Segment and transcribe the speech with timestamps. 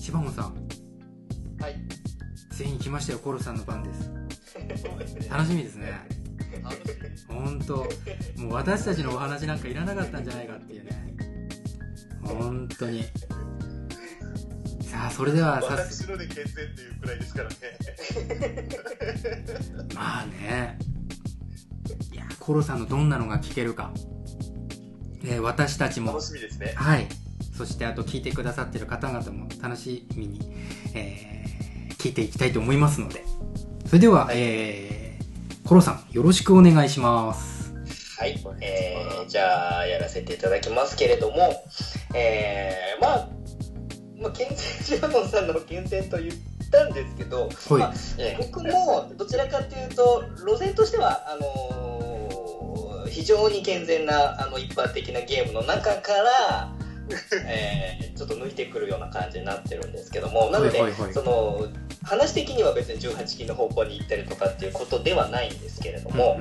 [0.00, 0.54] 千葉本さん。
[1.62, 1.76] はい。
[2.50, 4.10] ついに来ましたよコロさんの番です。
[5.30, 5.92] 楽しみですね。
[7.28, 7.76] 本当。
[8.40, 11.16] もう私たちのお話なんかいらなかったんじゃないかっていうね。
[12.22, 13.04] 本当に。
[14.82, 17.56] さあそれでは早速私ので健全っていうくらいですからね。
[19.94, 20.78] まあね。
[22.10, 23.92] いやコロさんのどんなのが聞けるか、
[25.24, 26.12] えー私たちも。
[26.12, 26.72] 楽しみですね。
[26.74, 27.06] はい。
[27.56, 30.40] そしてあと聞いてくださってる方々も楽しみに、
[30.94, 31.30] えー
[32.00, 33.22] 聞いていきたいと思いますので。
[33.86, 37.72] それでは、えーコロさんよろしくお願いします。
[38.18, 38.42] はい。
[38.60, 41.64] えー、じゃあ、やらせていただきますけれども、
[42.14, 43.28] えー、まあ、
[44.20, 46.30] まあ、健全、ジャノンさんの健全と言っ
[46.70, 47.78] たんですけど、はい。
[47.78, 56.72] まあえー僕もどちらかというと、路線としては、あのー非常に健全なあの一般的なゲームの中から、
[57.46, 61.00] えーと抜いてくるような感じになってるんですけども、なので、はいはい。
[61.02, 61.66] はいその、
[62.02, 66.40] 話的には別に18禁の方向に行ったりとかっていうことではないんですけれども、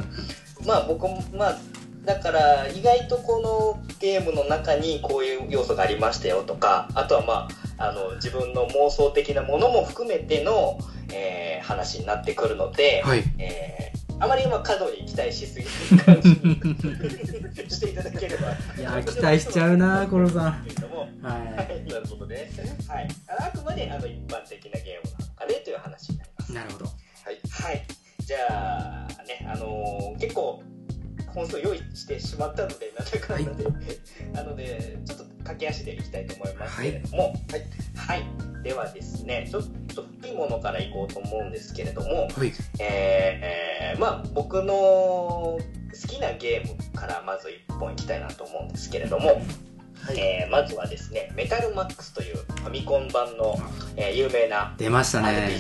[0.66, 1.58] まあ僕も、まあ、
[2.06, 3.42] だから意外とこ
[3.82, 10.80] のゲームの中にこういう要素がありましたよとか、あとはまあ、あの、自分の妄想的なものも含めての、
[11.12, 13.24] えー話になってくるので、はい。
[13.38, 15.66] えーあまりまあ過度に期待しすぎ
[15.98, 16.36] ない感じに
[17.70, 18.52] していただければ。
[18.78, 20.64] いやー期待しちゃうなコロさん。
[20.64, 21.84] けれどもははい。
[21.86, 22.28] なるほど。
[22.28, 22.52] ね。
[22.88, 23.08] はい。
[23.28, 26.52] あくまであの一般的なゲームの中でという話になります。
[26.52, 26.56] い。
[26.56, 26.86] なるほど。
[26.86, 27.40] はい。
[27.50, 27.86] はい。
[28.20, 30.62] じゃあ、ね、あのー結構、
[31.34, 33.66] 本数用意してしまったので、なんだかんだで、
[34.34, 37.34] なので、ちょっと駆け足でいきたいと思いますけれども、はい。
[37.96, 38.64] はい。
[38.64, 39.64] ではですね、ちょっ
[39.96, 42.54] と古いものからいこうと思うんですけれども、はい。
[42.80, 45.60] えーえーまあ、僕の好
[46.08, 49.42] きなゲームからまず一本いきたいなと思うんですけれども、
[50.12, 53.56] えーまずはですね、メタルマックスというファミコン版の、
[53.96, 55.52] えー有名な出ましたね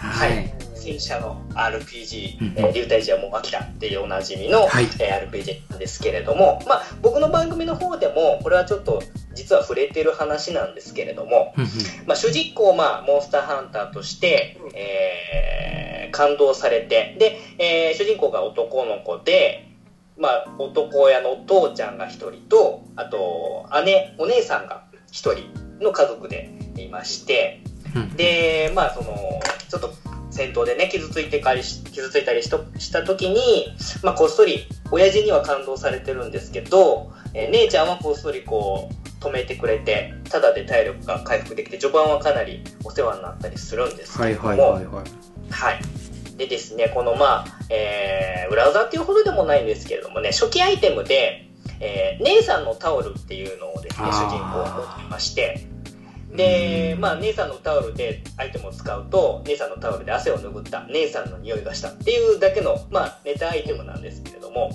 [0.00, 0.46] ははい。
[0.46, 2.54] い、戦車の RPG、うん。
[2.56, 4.84] えー、竜退治はもう飽きたっていうおなじみの、はい。
[4.98, 9.02] えー RPG なんですけれども、まあ、僕の番組の方でも、これはちょっと
[9.34, 11.54] 実は触れてる話なんですけれども、
[12.06, 19.68] まあ、主人公、まあ、モンスターハンターとして、えー感動されて、で、えー主人公が男の子で、
[20.18, 25.44] まあ、男親のお父ちゃんが一人と、あと、姉、お姉さんが一人
[25.80, 27.69] の家族でいまして、うん
[28.16, 29.94] で、まあ、その、ちょっと
[30.30, 33.68] 戦闘でね、傷ついてかりし、傷ついたりしとした時に、
[34.02, 45.04] まあ、こっそり、親父には感動されてるんですけど、えー姉ちゃんはこっそりこう、止めてくれて、ただで体力が回復できて、序盤はかなりお世話になったりするんですけはいれども、はいはいはい
[45.50, 45.80] はい。
[46.36, 51.46] でですね、このまあ、えー、裏技っていうほどでもないんですけれどもね、初期アイテムで、
[51.80, 55.66] えー、姉さんのタオルっていうのをですね、主人公は持っていまして、
[56.36, 64.70] で、まあ、姉さんのタオルでアイテムを使うと、姉さんのタオルで汗を拭った、姉さんの匂いがしたっていうだけの、まあ、ネタアイテムなんですけれども、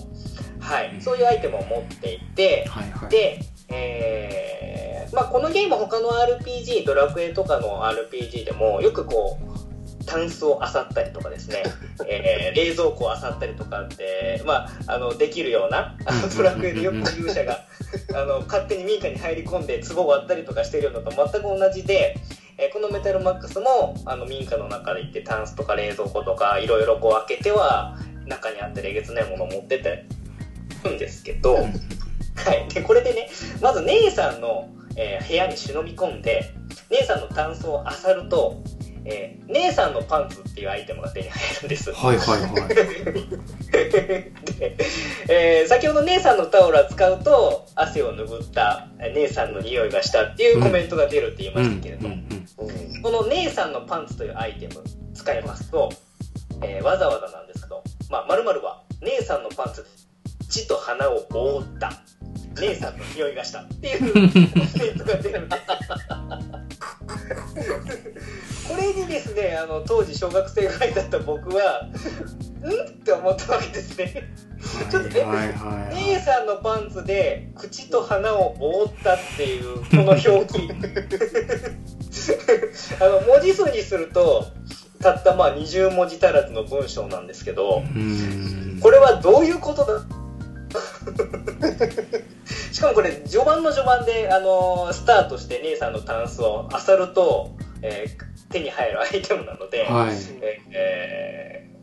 [0.60, 3.10] はい、そういうアイテムを持っていて、はいはい。
[3.10, 3.40] で、
[3.70, 9.65] えーまあ、このゲーム他の RPG、ドラクエとかの RPG でもよくこう、
[10.06, 11.64] タンスを漁ったりとかですね、
[12.08, 17.66] えー冷蔵庫を漁ったりとかって、まあ、あの、できるような、あのドラクエでよく勇者が、
[18.14, 22.18] あの、勝手に民家に入り込んで壺を割ったりとかしてるのと全く同じで、
[22.58, 30.06] えーこのメタルマックスも、あの、民家の中で行ってタンスとか冷蔵庫とかいろいろこう開けては、中にあってえげつないものを持ってって
[30.84, 32.74] るんですけど、はい。
[32.74, 33.30] で、これでね、
[33.62, 36.54] まず姉さんの、えー部屋に忍び込んで、
[36.90, 38.62] 姉さんのタンスを漁ると、
[39.06, 41.92] えー姉さんのパンツっていうアイテムが手に入るんです。
[41.94, 42.70] はいはいはい
[43.72, 44.32] で、
[45.30, 52.16] えー先ほど姉さんのタオルを使うと、汗を拭ったえー姉さんの匂いがしたっていうコメントが出るって言いましたけれども、
[53.04, 55.92] この姉さんのパンツというアイテム使いますと、
[56.64, 59.90] えーわざわざなんですけど、まあ、〇〇は姉さんのパンツで
[60.50, 61.92] 血と鼻を覆った。
[62.62, 64.26] 姉さんの匂いがしたっていうコメ
[64.92, 65.62] ントが出るんです。
[68.68, 71.90] これにですね、あの、当時小学生ぐらいだった僕は、
[72.64, 72.90] ん？
[72.90, 74.30] って思ったわけですね。
[74.90, 75.48] ちょっとねはいはい。
[75.94, 80.22] はい姉さんのパンツで口と鼻を覆ったっていうこの表
[80.54, 80.70] 記。
[83.00, 84.46] あの文字数にすると
[85.02, 87.84] たったまあ20文字足らずの文章なんですけど
[88.82, 90.02] これはどういうことだ？
[92.74, 97.52] しかもこれ序盤の序盤で、あのスタートして姉さんのタンスを漁ると、
[97.82, 100.16] えー手に入るアイテムなので、はい。
[100.42, 101.76] ええー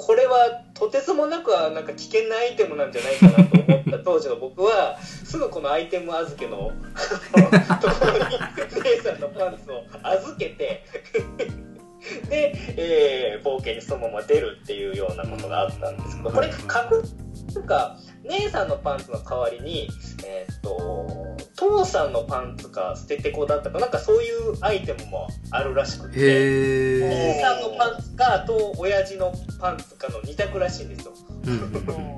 [0.00, 6.70] これはとてつもなくはなんか危険なアイテムなんじゃないかなと思った当当時の僕はすぐこのアイテム預けの
[7.82, 10.84] ところに姉さんのパンツを預けて
[12.30, 16.54] で、えー冒険にそのまま出るっていうようなことがあったんですけどこれ隠
[17.54, 19.88] なんか姉さんのパンツの代わりに
[20.24, 21.27] えーっと
[21.58, 23.88] 父さんのパンツか捨ててこだったかな。
[23.88, 26.20] んかそういうアイテムもあるらしくて。
[26.20, 31.12] へえ姉さんのパンツかと親父のパンツかの2択らしいんですよ。
[31.46, 32.16] うん。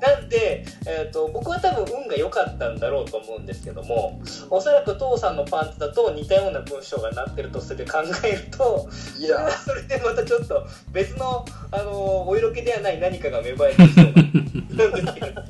[0.00, 14.10] なんで、えー、と僕は多分運が良かったんだろうと思うんですけどもおそらく父さんのパンツだと似たような文章がなってるとする考えるといや、それでまたちょっと別の、あのお色気ではない何かが芽生えてきそうな。
[14.10, 15.42] んですけど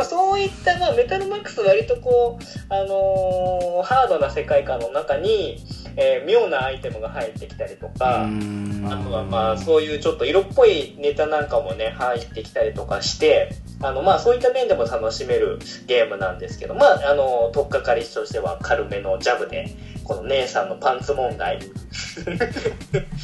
[0.00, 5.58] まあそういった、まあ、メタルマックス割とこう、あのーハードな世界観の中に、
[5.96, 13.50] えー妙なアイテムが入ってきたりとか、あとはまあそういうちょっと色っぽいネタなんかもね入ってきたりとかして
[13.82, 19.74] あのまあそういった面でも楽しめるゲームなんですけどまああの取っかかりとしては軽めのジャブで
[20.04, 21.58] この姉さんのパンツ問題。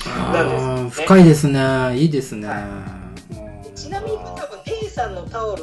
[0.07, 1.07] あなんーですね。
[1.07, 1.97] 深いですね。
[1.97, 2.49] いいですね、
[3.75, 5.63] ちなみに多分姉さんのタオル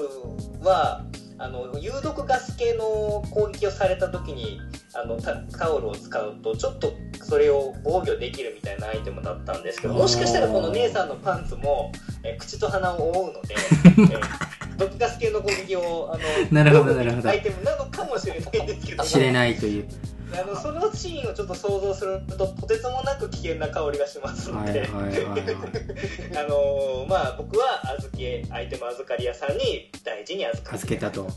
[0.63, 1.03] は
[1.37, 4.61] あの有毒ガス系の攻撃をされた時に
[4.93, 11.91] あのタタオルを使うとちょっとそれを防御できるみたいなアイテムだったんですけどもしかしたらこの姉さんのパンツも、
[12.23, 17.29] えー口と鼻を覆うので、え ー毒ガス系の攻撃をあのなるほどなるほど。
[17.29, 19.03] アイテムなのかもしれないんですけど。
[19.03, 19.87] も知れないという
[20.35, 25.41] あのそのシーンをちょっと想像するととてつもなく危険な香りがしますので、はいはいはいはい。
[26.37, 31.27] あのーまあ僕は預けアイテム預かり屋さんに大事に預か預けたと。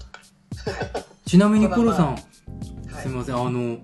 [1.27, 3.03] ちなみにコロさん、はい。
[3.03, 3.37] すみません。
[3.37, 3.79] あの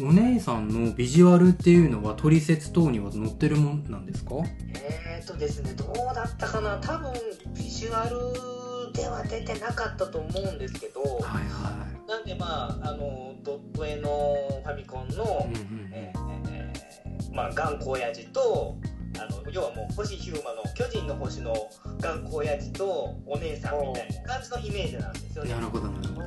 [0.00, 4.34] お姉さんのビジュアルっていうのは取説等には載ってるもんなんですか？
[4.74, 6.78] えーとですねどうだったかな。
[6.78, 7.12] 多分
[7.56, 8.16] ビジュアル
[8.94, 15.90] では出てなかったと思うんですけどはいはなんでまああのドット絵のファミコンの、い、うんうん。
[15.92, 16.24] えー
[17.34, 18.76] まあ頑固親父と
[19.18, 21.54] あの要はもう星ヒューマの巨人の星の
[22.00, 25.50] 頑固親父とお姉さんみたいな感じのイメージなんですよね。
[25.50, 26.24] なるほどなるほど。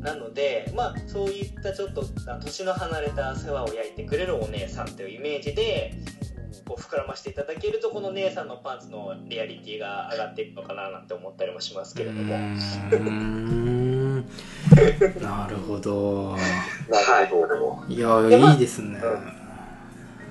[0.00, 5.94] なのでまあそういったちょっとあ年の離れた世話を焼いてくれるお姉さんというイメージで
[6.64, 14.26] こう膨らましていただけるとこの姉さんのパンツのリアリティが上がっていくのかななんて思ったりもしますけれども、うーん。
[15.22, 16.36] なるほど。
[16.88, 17.84] なるほど。
[17.88, 19.00] いやでまあいいですね、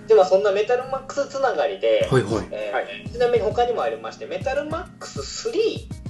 [0.07, 2.47] でまあそんなメタルマックスつながりで、はいはい。
[2.51, 5.55] えーはちなみに他にもありましてメタルマックス3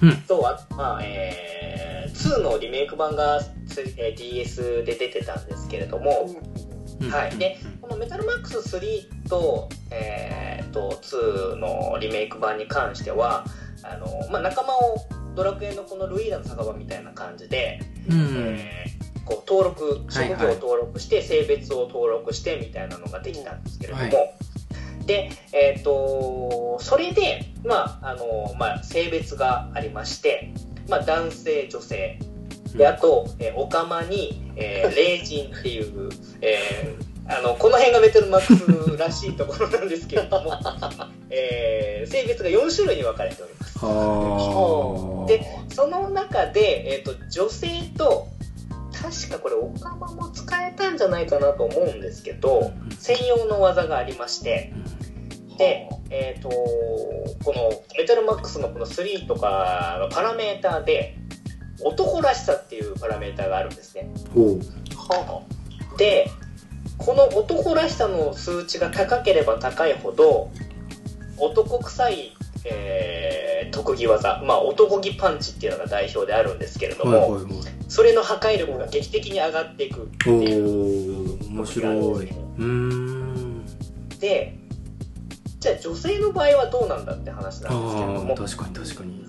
[0.01, 0.17] うん。
[0.23, 6.29] とあ、まあえー、2のリメイク版が、つえー DS で出てたんですけれども、
[6.99, 7.09] うん。
[7.09, 7.37] はい。
[7.37, 13.45] でこのメタルマックス3と,、えー、と2のリメイク版に関しては
[13.83, 15.05] あの、まあ、仲間を
[15.35, 17.79] ドラクエのこのルイーダの酒場みたいな感じで、
[18.09, 18.17] うん
[18.57, 24.13] えーこう登録職業を登録して、性別を登録してみたいなのができたんですけれども、はい。
[25.07, 30.53] で、えっとそれで、まああのまあ、性別がありまして、
[30.87, 32.19] まあ、男性女性。
[32.75, 36.09] であと、えー、オカマに、えー、霊人っていう、
[36.41, 40.53] えーあのこの辺がメタルマックスらしいところなんですけれども、
[41.29, 43.79] えー性別が4種類に分かれております。
[43.79, 45.27] はあ。
[45.27, 47.67] でその中で、えー、と女性
[47.97, 48.27] と
[48.93, 54.73] 確かこれオカマも使えたんじゃないかなと思うんですけど専用の技がありまして
[55.57, 61.17] で、えー、とこのメタルマックスのこの3とかのパラメーターで
[61.83, 64.09] 男らしさっていうパラメーターがあるんですね。
[65.97, 66.29] で
[66.97, 70.49] この男らしさの数値が高ければ高いほど
[71.37, 72.33] 男臭い、
[72.63, 77.53] えー特技技、まあ、男気パンチっていうのが代表であるんですけれども、はいはいはい。
[77.89, 81.39] それの破壊力が劇的に上がっていくっておいう。
[81.39, 82.29] ー面白い。
[82.29, 83.65] うーん。
[84.19, 84.57] で
[85.59, 88.35] じゃあ女性の場合はどうなんだって話なんですけれども。
[88.35, 89.25] 確かに確かに。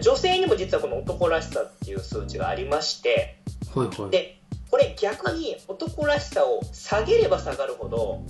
[0.00, 3.40] 女性にも実はこの男らしさっていう数値がありまして。
[3.74, 4.10] はいはい。
[4.10, 8.22] でこれ逆に男らしさを下げれば下がるほど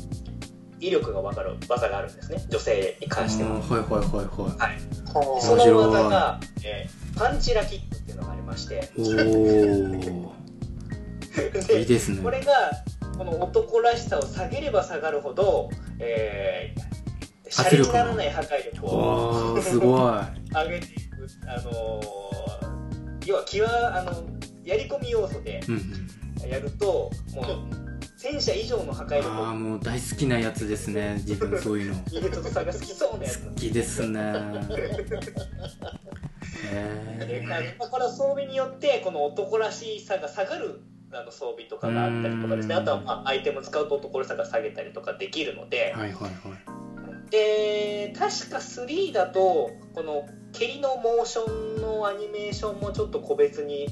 [0.80, 2.44] 威力が分かる技があるんですね。
[2.50, 3.56] 女性に関しては。
[3.56, 4.26] あーはいはいはい
[4.58, 5.40] はい。
[5.40, 8.90] その技が、えーパンチラキックっていうのがありまして。
[8.98, 9.06] おお
[11.78, 12.22] いいですね。
[12.22, 12.52] これが
[13.16, 20.12] この男らしさを下げれば下がるほど、えー、シャレにならない破壊力をすごい。
[20.52, 24.12] 上げていく、あのー要は際あの
[24.62, 26.05] やり込み要素でうんうん
[26.48, 27.46] やるともう
[28.16, 29.28] 戦車以上の破壊力。
[29.28, 32.02] をああもう大好きなやつですね自分そういうの。
[32.10, 33.40] イゲトトさんが好きそうなやつ。
[33.40, 34.20] 好きですね。
[36.72, 40.80] へあのまあこれは装備によってこの男らしさが下がる
[41.12, 42.74] あの装備とかがあったりとかですね。
[42.74, 42.82] うん。
[42.82, 46.30] あとはまあアイテム使うと男らしさが下げたりとかできるので、はいはいはい。
[47.30, 53.88] で確か3だとこの蹴りのモーションのアニメーションもちょっと個別に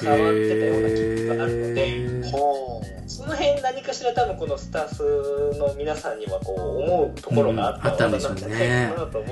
[0.00, 2.30] 変わってたような気があるので、へー。
[2.30, 8.16] ほその辺何かしら多分このスタッフの皆さんにはこう思うところがあったと思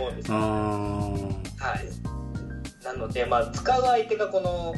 [0.08, 0.38] うんですよあ
[1.58, 4.74] はい、なので、まあ、使う相手がこの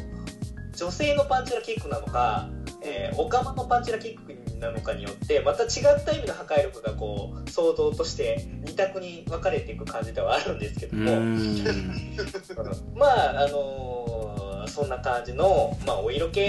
[0.75, 2.49] 女性のパンチラキックなのか、
[2.83, 11.37] えー、オカマのパンチラキックなのかによってまた違った意味の破壊力がこう想像として二択に分かれていく感じではあるんですけども、ん。
[12.97, 14.36] まああのー
[14.69, 16.43] そんな感じの、まあ、お色気っ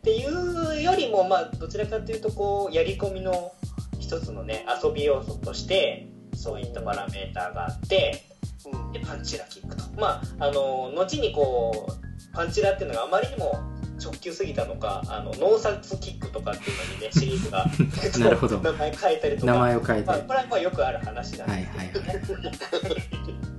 [0.00, 3.52] ていうよりも、まあ、どちらかというとこうやり込みの
[3.98, 8.24] 一つのね遊び要素としてそういったパラメーターがあって
[8.92, 9.84] でパンチラキックと。
[9.98, 13.52] まああの後にこうパンチラっていうのがあまりにも
[14.02, 17.66] 直球すぎたのかあの脳殺キックとかっていうのにね シリーズが
[18.24, 18.58] なるほど。
[18.60, 23.51] 名前変えたりとか名前を変えてまあ、これはまあよくある話なんはいですはいはい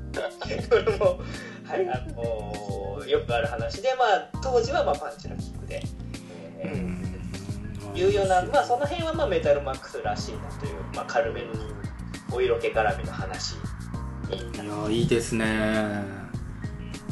[0.69, 1.19] これも、
[1.65, 5.83] はいあのよくある話で、まあ、当時はまあパンチラキックで、
[6.59, 7.97] えーうん。
[7.97, 11.47] いうような、まあ、その辺はまあメタルマックスらしいなという、まあ、軽めの
[12.31, 13.59] お色気絡みの話に
[14.29, 16.03] いやーいいですね。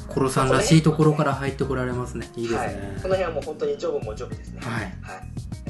[0.07, 2.29] コロさんらしいところから入ってこられますね。
[2.35, 4.59] いいですはい、ねこの辺はもう本当にジョブもジョブですね。
[4.61, 4.83] はい。
[4.83, 4.91] はい。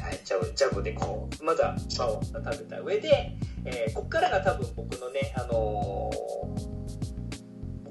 [0.01, 6.50] はい、ジャブ、ジャブでこう、まずはパワーを食べた上で、えーここからが多分僕のね、あのー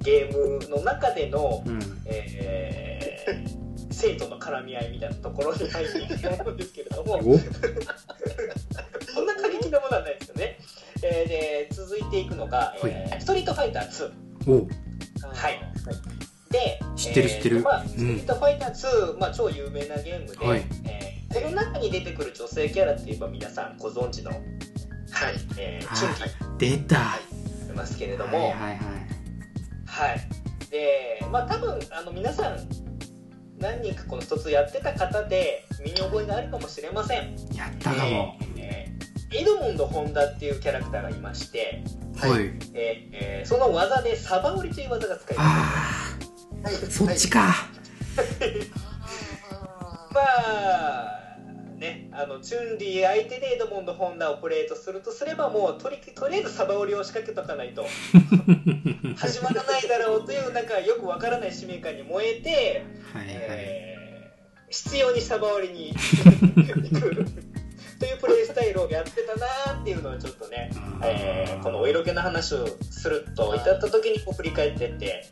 [0.03, 1.81] ゲームの中での、うん。
[2.07, 3.61] えー
[3.93, 7.21] 生徒の絡み合いみたいなところに入っていくと思うんですけれども、お？
[7.21, 7.29] そ
[9.21, 10.59] んな過激なものはないですよね。
[11.03, 14.11] えーで、続いていくのが、えーストリートファイター2。
[14.51, 14.67] お。
[15.35, 15.61] はい。
[16.51, 17.57] で、知ってる知ってる。
[17.59, 17.89] えーまあ、うん。
[17.89, 20.63] ストリートファイター2、まあ、超有名なゲームで、はい。
[20.87, 24.41] えーこの中に出てくる女性キャラっていえば皆さんご存知の、はい、
[25.59, 26.15] えー、チュン
[26.59, 26.79] リー。
[26.79, 26.97] 出た。
[26.97, 27.01] い。
[27.77, 28.79] ますけれどはいも、はいはい
[29.91, 30.21] はい。
[30.71, 32.59] で、まあ、多分、あの、皆さん、
[33.59, 37.37] 何人かこの一つやってた方で、身に覚えがあるかもしれません。
[37.55, 39.01] やったかもえー
[39.33, 41.85] エドモンド・ホンダっていうキャラクターがいまして、
[42.19, 42.61] はいえー
[43.13, 45.47] えーその技でサバ折りという技が使えます。
[45.47, 47.55] あはいあそっちか
[50.13, 51.20] まあ
[51.81, 57.87] ねあのチュンリー相手でエドモンド・ホンダをプレートするとすればもうとりとりあえずサバ折りを仕掛けとかないと。
[59.17, 63.37] 始まらないだろうというなんかよくわからない使命感に燃えて、はいはい。
[63.39, 63.91] えー
[64.71, 67.25] 必要にサバ折りに 行く
[67.99, 70.71] というプレイスタイルをやってたなーっていうのをちょっとね、
[71.03, 75.27] えーこのお色気の話をすると至った時にこう振り返ってって、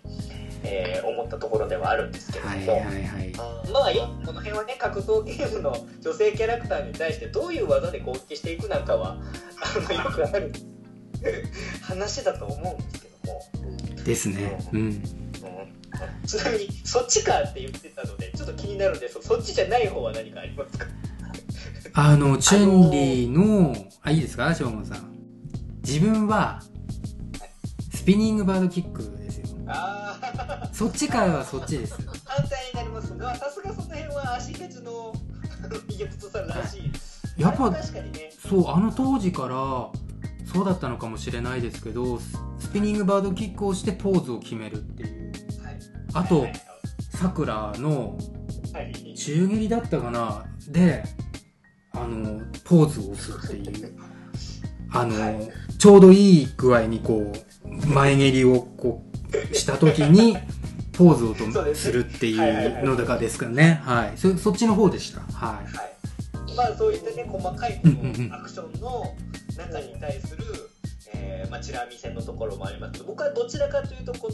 [0.63, 2.55] えー思ったところではあるんですけれども。
[2.55, 3.33] はいはいはい。
[3.73, 10.53] まあ、よこの辺はね格闘ゲームの女性キャラクターに対してどういう技で攻撃していくなんかはあのよくある
[11.83, 14.59] 話だと思うんですけども、ですね。
[14.73, 14.81] うん。
[14.81, 15.03] うん。
[16.27, 20.87] ちなみにそっちかって言ってたのでちょっと気になるんでそそっちじゃない方は何かありますか？
[21.95, 24.55] あのチュンリーのあいいですか？
[24.55, 25.17] しょうもさん。
[25.83, 26.63] 自分は
[27.93, 29.47] スピニングバードキックですよ。
[29.67, 30.08] ああ
[30.73, 31.95] そっちからはそっちです
[32.25, 33.17] 反対になります。
[33.17, 35.13] がさすがその辺は足鉄の
[35.89, 37.41] イエプトさんらしい。
[37.41, 38.33] やっぱ確かにね。
[38.49, 39.55] そうあの当時から
[40.53, 45.33] そうだったのかもしれないですけどススピニングバードキックをしてポーズを決めるっていう。
[45.63, 45.79] はい。
[46.15, 46.53] あとはい
[47.11, 48.17] さくらの
[48.73, 49.15] はい。
[49.17, 50.45] 中蹴りだったかな。
[50.69, 51.03] で
[51.93, 53.99] あのポーズを押すっていう。
[54.91, 57.33] あの、はいちょうどいい具合にこ
[57.65, 59.08] う前蹴りをこう
[59.53, 60.37] した時に
[60.93, 61.83] ポーズをとです。
[61.83, 63.81] するっていうのだかですかね。
[63.85, 64.19] はい。
[64.19, 65.21] そそっちの方でした。
[65.21, 65.77] はい。
[65.77, 67.81] はい、まあそういったね細かい
[68.33, 69.15] アクションの
[69.57, 70.45] 中に対する、
[71.15, 72.95] えーまあ、チラ見せのところもあります。
[72.95, 74.29] けど僕はどちらかというとこ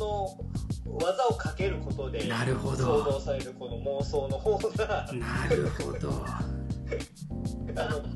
[0.86, 6.24] の技をかけることでなるほ想ど像されるこの妄想の方がなるほど。
[7.76, 8.06] あの思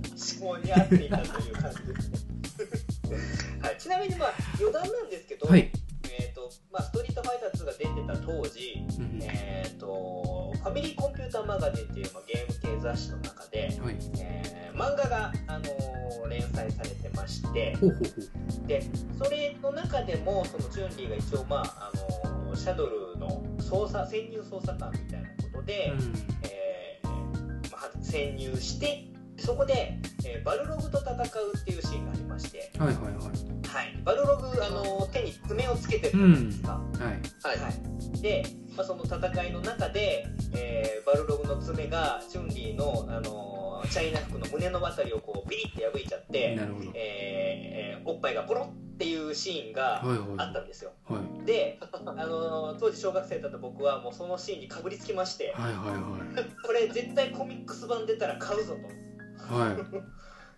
[0.40, 3.18] 考に合っていたという感じですね、
[3.60, 5.70] はい、ちなみにまあ余談なんですけど、はい、
[6.18, 13.96] えーとまあ、ストリートファイター2が出てた当時、うんえー、とファミリーコンピューターマガジンっていう、まあ、ゲーム系雑誌の中で、はい。
[14.20, 17.76] えー漫画が、あのー連載されてまして
[18.66, 18.82] で
[19.16, 26.14] それの中でもそのチュンリーが一応、まああのーシャドルの捜査潜入捜査官みたいなことで、う、うん。
[26.42, 27.08] えー
[27.72, 29.08] まあ、潜入して
[29.38, 36.72] そこで、えーバルログと戦うっていうシーンがありまして、はいはいはいはい、バルログ、あのー手に爪をつけてるじゃないですか。
[36.72, 37.70] はいはいは
[38.16, 38.44] い、で、
[38.76, 46.90] まあ、その戦いの中で、えーバルログの爪がチュンリーの、あのーチャイナ服の胸の辺りをこうビリって破いちゃって、なるほど。
[46.94, 50.92] えーおっぱいがポロっていうシーンがはいはいあったんですよ。
[51.08, 51.46] はい。
[51.46, 55.94] で、あのー当時小学生だった僕はもうそのシーンにかぶりつきまして、はいは
[56.40, 59.54] い これ絶対コミックス版出たら買うぞと。
[59.54, 59.68] はい。
[59.72, 59.76] はい。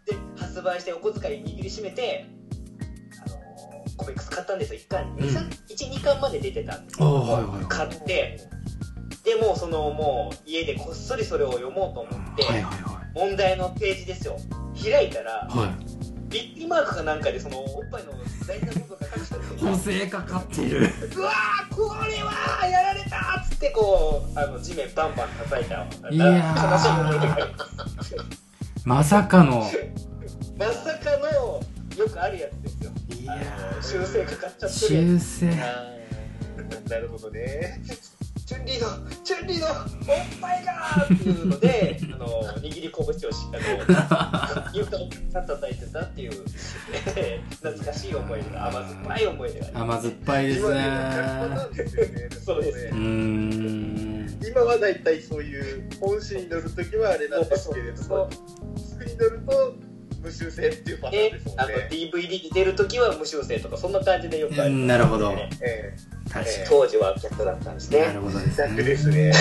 [0.07, 2.40] で発売してお小遣い握りしめて、あのー
[4.01, 7.23] コミックス買ったんですよ1巻、ん12巻まで出てたんですはいはい
[7.57, 7.67] はい。
[7.69, 8.41] 買って
[9.25, 14.39] でもうそのもう家でこっそりそれを読もうと思って、はいはいは問題のページですよ
[14.81, 15.59] 開いたらい。
[15.59, 16.01] はい。
[16.31, 18.13] ビッティマークかなんかでそのおっぱいの
[18.47, 20.79] 大事な部分が隠してあって補正かかっている。
[21.17, 25.75] うわーこれはやられたっつってこうあの地面バンバン叩いた
[26.11, 28.17] いやー悲しい思い出があります
[28.85, 29.69] まさかの。
[30.57, 31.61] まさかの
[31.97, 32.70] よくあるやつ
[33.83, 35.47] 修正かかっちゃって修正。
[36.89, 37.81] なるほどね。
[38.51, 39.75] チュンリーの、チュンリーのおっ
[40.41, 42.27] ぱいがーっていうので、 あの、
[42.59, 43.23] 握り拳をし、
[43.53, 46.33] あの、床を叩いてたっていう、
[47.17, 52.29] え ー懐かしい思い出が、甘酸っぱい思い出がありま甘酸っぱいですね。
[52.45, 54.41] そうですうーん。
[54.45, 58.29] 今はだいたいそういう本誌に乗るときはあれなんですけれども、
[58.99, 59.75] 次に乗ると
[60.23, 61.89] 無修正っていうパターンでですもんあのね。
[61.91, 65.35] DVD に出るときは無修正とか、そんな感じでよくあります、なるほど。
[65.61, 65.97] え
[66.31, 67.99] 確か当時は逆だったんですに。
[68.01, 68.21] なねる。
[68.21, 69.17] ほどですえ逆ですね。
[69.17, 69.33] ね。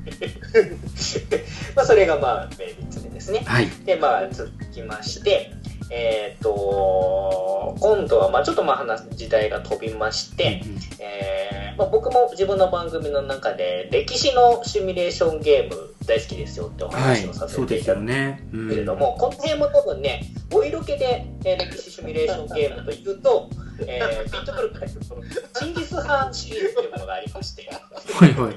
[1.76, 3.42] まあ、それがまあ、3つ目ですね。
[3.44, 3.68] はい。
[3.84, 5.52] で、まあ、続きまして、
[5.90, 10.62] えっ、と、今度は、まあ、ちょっとまあ話す時代が飛びまして、
[10.98, 17.48] えーまあ、僕も自分の番組の中で歴史のシミュレーションゲーム大好きですよっておはい話をさ。
[17.48, 18.46] せそうですていただくよね。
[18.52, 23.48] うんけれども、この辺も多分ね、お色気で、えー歴史シミュレーションゲームというと、
[23.86, 25.22] えー、ピンとくるかその
[25.58, 27.66] チンギス・ハンシリーズというものがありまして、
[28.12, 28.54] はいはいはい。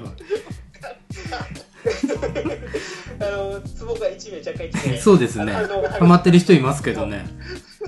[3.20, 4.98] あの、ツボが1名、若干1名。
[5.00, 5.50] そうですね。
[5.50, 7.24] ハマってる人いますけどね。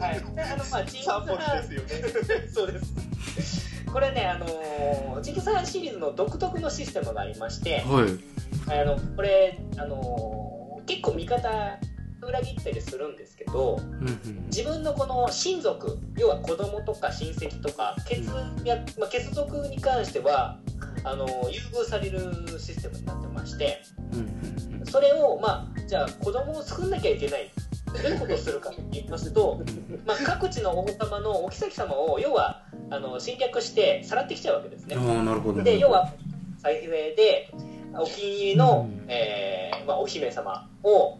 [0.01, 0.15] はい。
[0.35, 2.49] であの、まあ、チンギス・3文ハン字ですよね。
[2.55, 3.66] そうです。
[3.93, 8.81] これね、あのー、チンギス・ハンシリーズの独特のシステムがありまして、はい。
[8.81, 11.79] あの、これ、あのー、結構味方
[12.23, 18.23] 裏切ったりするんですけど、うんうん自分のこの親族、要は子供とか親戚とか、血
[18.65, 20.59] や、まあ、血族に関しては、
[21.05, 22.21] あのー、優遇される
[22.59, 24.47] システムになってまして、うんうん
[24.87, 27.51] それを、まあ、じゃあ子供を作んなきゃいけない。
[28.03, 29.63] どういうことをするかと言いますと、
[30.07, 34.97] まあ、各地の王様のお妃様を要はあの侵略してさらってきちゃうわけですね。
[34.97, 35.63] ああ、なるほど。
[35.63, 36.13] で要は
[36.59, 37.51] 財布で
[37.95, 41.19] お気に入りの、うんえーまあ、お姫様を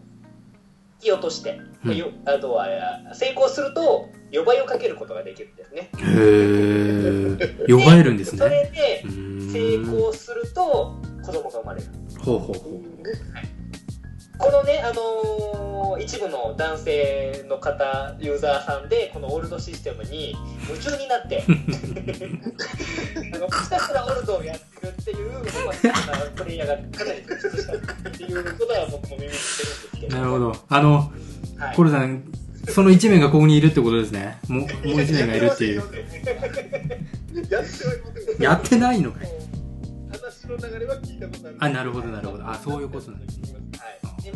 [0.99, 2.67] 引き落として、うんよあとは
[3.13, 5.89] 成功すると呼ばいをかけることができるんですね。
[5.93, 7.67] へえ。
[7.73, 8.49] 呼ばえるんですそね。
[8.49, 9.03] れで
[9.51, 11.87] 成功すると子供が生まれる。
[12.19, 12.86] ほうほうほこの
[14.67, 15.67] ね、あのー
[15.99, 20.35] 一部の男性の方、ユーザーさんで、このオールドシステムに
[20.69, 21.43] 夢中になって、
[23.33, 30.09] あのひたすらオールドをやってるっていう、まあ、プレイヤーがかなり突出したっていうことは僕も耳にしてるんですけう。
[30.09, 30.17] ど。
[30.17, 30.55] なるほど。
[30.69, 30.93] あの、
[31.57, 32.23] はいコルさん、
[32.69, 34.37] その一面がここにいるってことですね。
[34.47, 35.83] もう、もう一面がいるっていう。
[38.39, 39.27] やってないのかい。
[40.11, 41.57] 話の流れは聞いたことある。
[41.59, 42.47] あ、なるほど、なるほど。
[42.47, 43.36] あ、そういうことなんです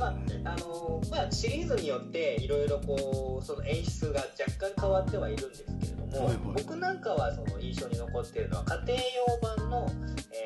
[0.02, 0.14] まあ、
[0.46, 6.38] あのーまあ、シリーズによって、いろいろこう、その演出が若干変わってはいるんですけれども、はいはい。
[6.64, 9.92] 僕なんかはその印象に残っているのは、家庭用版の、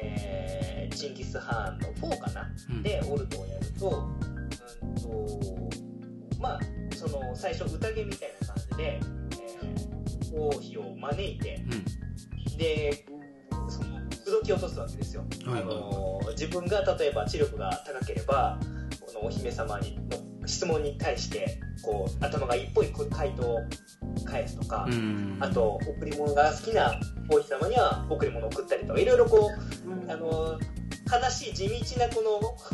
[0.04, 2.84] えーチンギス・ハーンの4かな、うん。
[2.84, 4.08] で、オルトをやると、
[4.82, 6.60] うんと、まあ、
[6.96, 9.96] その、最初、宴みたいな感じで、えー
[10.38, 11.66] 王妃を招いて、
[12.58, 13.06] で、
[13.70, 15.24] その、口説き落とすわけですよ。
[15.46, 15.62] はいはい。
[15.62, 18.60] あの自分が例えば知力が高ければ
[19.16, 23.60] このお姫様にの質問に対してこう頭がいいっぽい回答を
[24.26, 25.38] 返すとか、うん。
[25.40, 27.00] あと贈り物が好きな
[27.32, 30.60] 王妃様には贈り物を送ったりとかいろいろこうあの
[31.12, 32.22] 悲しい地道なこ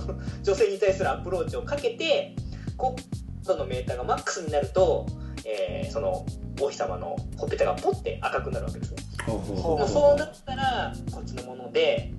[0.07, 2.35] の 女性に対するアプローチをかけて
[2.75, 5.05] こうそのメーターがマックスになると、
[5.45, 6.25] えーその
[6.59, 8.97] 王妃様のほっぺたがポッて赤くなるわけですね。
[9.87, 12.11] そうなったらこっちのもので、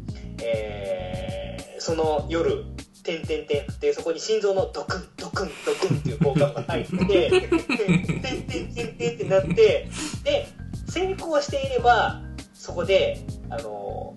[0.42, 2.64] えーその夜
[3.02, 9.88] 「てんてんてん」ってそこに心臓のドクンドクンドクンっていう効果音が入って「てんてんてんてんてん」ってなって
[10.24, 10.48] で
[10.88, 12.22] 成功していれば
[12.54, 14.14] そこであの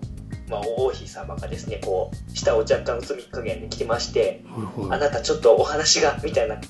[0.48, 4.44] まあ、王妃様がですねこう舌を若干うつみ加減で来まして
[4.90, 6.60] あなたちょっとお話がみたいな。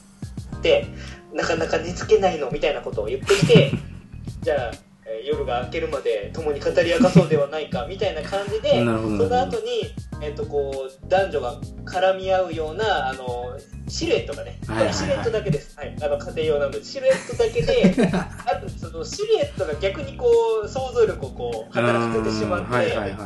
[0.57, 0.87] って
[1.33, 3.73] なかなか寝つけないのみたいなことを言ってきて
[4.43, 4.86] じゃあ、えー
[5.27, 13.59] 夜が明けるまで共に語り明かそうではないかみたいな感じで その後に、えっとこう男女が絡み合うようなあの
[13.89, 14.95] シルエットがね、はいはいはい。
[14.95, 20.27] シルエットだけです、はい、あの家庭用なのでシルエットだけで あとそのシルエットが逆にこ
[20.65, 23.17] う想像力をこう働かせてしまって、うんはいはいはいはい。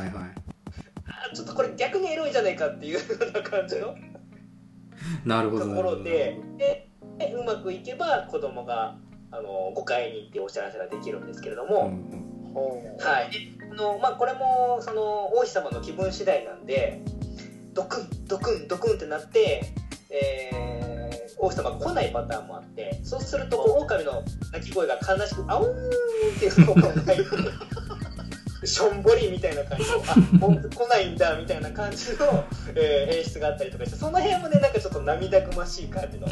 [1.07, 3.95] あちょっとこれ逆にエロいんじゃないかっていうような感じの
[5.25, 5.67] なるほど。
[5.67, 8.97] ところでででうまくいけば子供が
[9.33, 12.21] あの5階に行ってお知らせができるんですけれどうも、ん。
[12.99, 13.39] はい、で
[13.71, 17.01] あのまあ、これもその王妃様の気分次第なんで
[17.73, 19.73] ドクンドクンドクンってなって、
[20.11, 20.71] えー
[21.43, 25.73] 王妃様が来ないパターンもあってそうするとこう狼の鳴き声が悲しく「あおーん」
[26.37, 27.17] っていうのを鳴い
[28.61, 36.27] てしょんぼりみたいな感じのあもう来ないんだみたいな感じの、えー演出があったりとかしてその辺もねなんかちょっと涙ぐましい感じの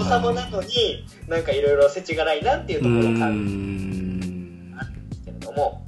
[0.00, 4.70] うん王様なのになんかいろいろ世知辛いなっていうところを感じん
[5.10, 5.86] ですけれども、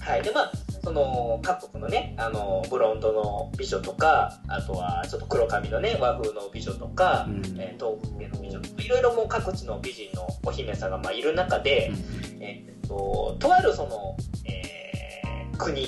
[0.00, 0.22] はい。
[0.22, 7.42] で、まあ、その、各国のね、あの、ブロンドの美女とか、あとは、ちょっと黒髪のね、和風の美女とか、うん。
[7.58, 11.92] えー東北系の美女とか、いろいろもう各地の美人のお姫さんが、まあ、いる中で、
[12.40, 15.86] えーっと、とあるその、えー国、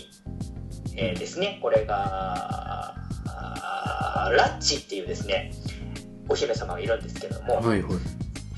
[0.97, 2.95] えーですね、これが、
[4.37, 5.53] ラッチっていうですね、
[6.29, 7.95] お姫様がいるんですけれども、はいはい。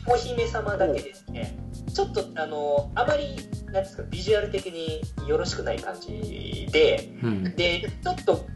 [0.08, 1.58] お姫様だけですね、
[1.92, 3.36] ちょっとあのあまり
[3.72, 7.56] なんですかビジュアル的によろしくない感じで、うん。
[7.56, 8.46] でちょっと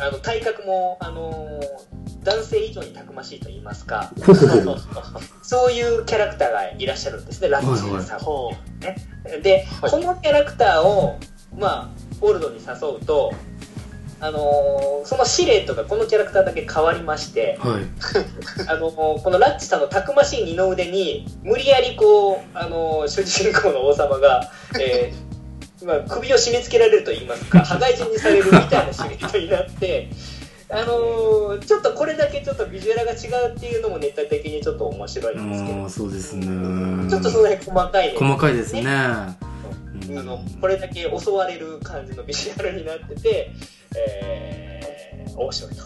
[0.00, 1.60] あの体格もあの
[2.22, 4.12] 男性以上にたくましいと言いますか、
[5.42, 8.18] そういうキャラクターがいらっしゃるんですね、ラッチーさん。
[8.20, 8.96] ほね、
[9.42, 11.18] で、このキャラクターを、
[11.58, 11.88] まあ、
[12.20, 13.32] オルドに誘うと、
[14.20, 17.82] あのーそのシルエットがこのキャラクターだけ変わりまして、はい。
[18.68, 30.08] あのこのラッチさんのたくましい二の腕に無理やりこうあの主人公の王様が、えーまあ、 首を締め付けられると言いますか羽交い締にされるみたいなシルエットになって。
[30.72, 35.82] あのーちょっとこれだけちょっとビジュアルが違うっていうのもネタ的にちょっと面白いんですけど。
[35.82, 36.46] ああそうですね。
[37.10, 38.14] ちょっとその辺細かいね。
[38.16, 38.84] 細かいですね。
[38.86, 39.34] あ
[40.08, 40.26] うん。
[40.26, 43.50] のこれだけ襲われる感じのビジュアルになってて、
[43.96, 45.84] えー面白いと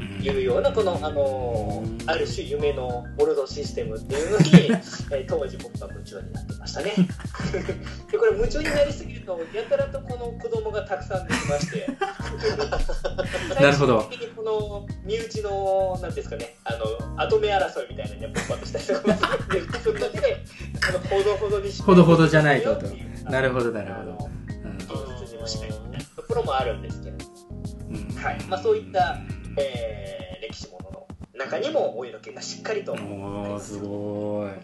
[0.00, 4.44] うんいうようなこの、あのーある種夢のオルドシステムっていうのに、
[5.12, 6.92] えー当時僕は夢中になってましたね。
[8.10, 11.86] でこれ夢中になりすぎるとやたらとこの子供がたくさんできまして。
[13.60, 14.00] なるほど。
[14.00, 22.86] 最終的にこの身内のなんていうんですかねあの跡目争いみたいなのに勃発したりとかもするんですけどあのほどほどにしほどほどじゃないとと。
[23.30, 24.30] なるほどなるほど。
[24.64, 24.76] うん。
[24.78, 27.07] 現実にもしないみたいなところもあるんですけれど。
[27.07, 27.07] も
[27.90, 28.16] うん。
[28.16, 28.42] はい。
[28.44, 29.18] まあ、そういった、
[29.56, 34.50] えー歴史ものの中にもお色気がしっかりとおーすごい。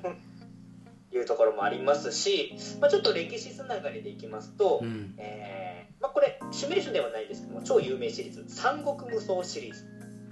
[1.14, 5.14] いうところもありますし、まあ、ちょっと歴史つながりでいきますと、うん。
[5.16, 9.84] えーまあ、これシミュレーションではないですけども超有名シリーズ「三国無双」シリーズ、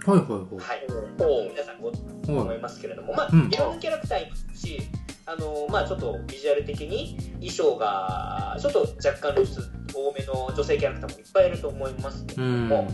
[0.04, 3.48] はいはいはい、皆さんごはいはい思いますけれども、まあうん。
[3.48, 4.80] いろんなキャラクターいますし
[5.24, 9.62] あのまあ、ちょっとビジュアル的に衣装がちょっと若干露出
[9.94, 12.24] 多めの女性キャラクターもいっぱいいると思います。
[12.26, 12.68] けれどうん。
[12.68, 12.88] も、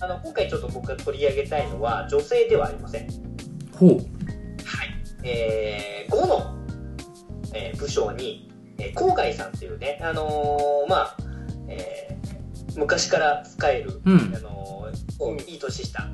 [0.00, 3.08] あの今回ちょっと僕が取り上げたいのは女性ではありません。
[3.76, 3.90] ほう。
[3.90, 4.06] はい。
[5.24, 6.56] えー、5の、
[7.54, 11.16] えー武将に、えー、郊外さんっていうね、あのーまあ、
[11.68, 14.34] えー昔から使える、うん。
[14.34, 16.08] あのーいい年した、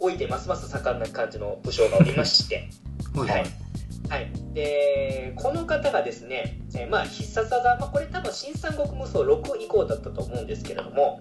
[0.00, 2.68] 老いてますます盛んな感じの武将がおりまして、
[3.14, 3.28] はい。
[3.28, 3.67] はい
[4.08, 4.32] はい。
[4.54, 11.20] で、この方がですね、えーまあ、必殺技、まあ、これ多分新三国無双6以降だったと思うんですけれども、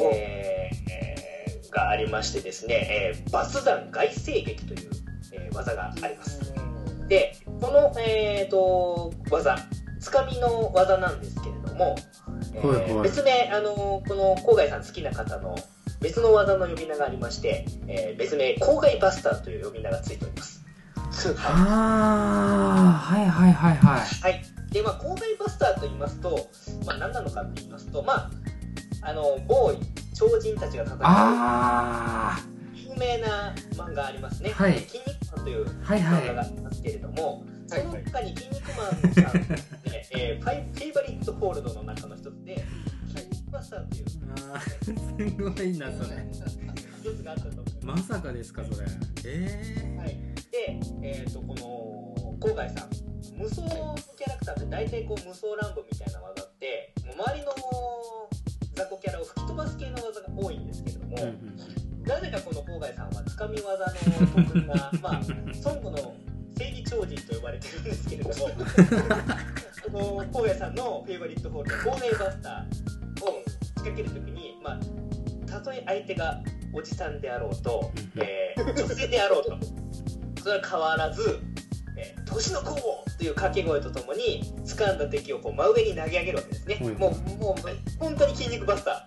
[0.00, 1.20] えーえー
[1.70, 4.90] がありましてですね、えーバス弾外星撃という、
[5.32, 6.52] えー技があります。
[7.08, 9.56] で、この、えー、と技、
[10.00, 11.96] つかみの技なんですけれども、
[12.54, 15.54] えーはいはい別名、あのこの郊外さん好きな方の
[16.00, 20.59] 別の技の呼び名がありまして、えー別名、郊外バスターという呼び名がついております。
[21.28, 24.00] ああはいはいはいはい。
[24.00, 24.42] はい。
[24.70, 26.48] で、まあ、郊外バスターと言いますと、
[26.86, 28.30] まあ、何なのかと言いますと、まあ、
[29.02, 29.72] あの、某
[30.14, 32.40] 超人たちが戦うあ
[32.74, 34.50] 有名な漫画ありますね。
[34.50, 34.78] はい。
[34.80, 36.22] 筋肉マンというあはいはい。
[36.22, 39.46] 漫画がありますけれども、はいその中に筋肉マンさん
[40.10, 42.64] えーファイフェイバリットホールドの中の一つで、
[43.14, 44.04] 筋肉バスターという。
[44.52, 46.26] あー すごいなそれ。
[47.00, 48.86] 一つがあったと思いままさかですかそれ。
[49.24, 49.98] えす。
[50.00, 50.29] はい。
[50.50, 52.90] で、えっ、と、この、郊外さん、
[53.36, 57.52] 無双のキャラクターって大体こう無双乱舞みたいな技って、もう周りの
[58.74, 65.22] 雑魚キャラを吹き飛ばす系の技が多いんですけれども、えうんなぜかこの郊外さんはつかみ技の得意な、 まあ、
[65.64, 66.14] 孫悟の
[66.56, 74.80] 正義超人と呼ばれてるんですけれども、 あのの荒野さんのフェイバリットホールの妨害バスターを仕掛けるときに、まあ、
[75.48, 79.58] たとえ相手がおじさんであろうと、えー女性であろうと、
[80.42, 81.40] それは変わらず、
[81.96, 86.74] えー年の攻防という掛け声とともに、掴んだ敵をこう真上に投げ上げるわけですね。
[86.80, 89.06] はいもう、もう、本当に筋肉バスタ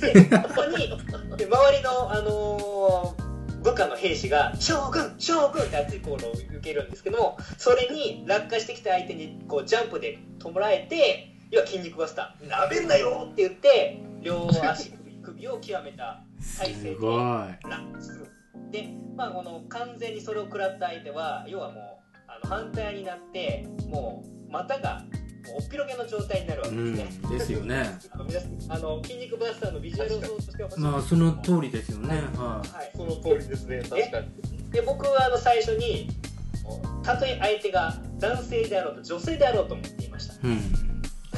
[0.00, 0.12] ー。
[0.30, 0.88] で、ここに、
[1.36, 3.22] で周りの、あのー
[3.62, 16.24] 部下の兵士が、将軍将軍って熱いコールを受けるんですけども、それに落下してきた相手に、こう、ジャンプで弔えて、要は筋肉バスター、なめんなよって言って、両足首、首を極めた
[16.58, 17.18] 体勢で、すごい。
[17.18, 18.31] ラップする。
[18.72, 25.04] で、まあ、この完全にそれを食らった相手は、要はもう、あの反対になって、もう、股が、
[25.46, 27.98] もうおっぴろげの状態になるわうんけですね。、ですよね。
[28.10, 32.22] あの皆さんあの筋肉バスターのビジュアルを想像してほしいまあ、その通りですよね。
[32.36, 34.70] ははい、その通りですね、確かに。
[34.70, 36.08] で僕はあの最初に
[37.02, 40.38] たとえ相手が男性であろうと女性であろうと思っていましたい。
[40.44, 40.50] うん。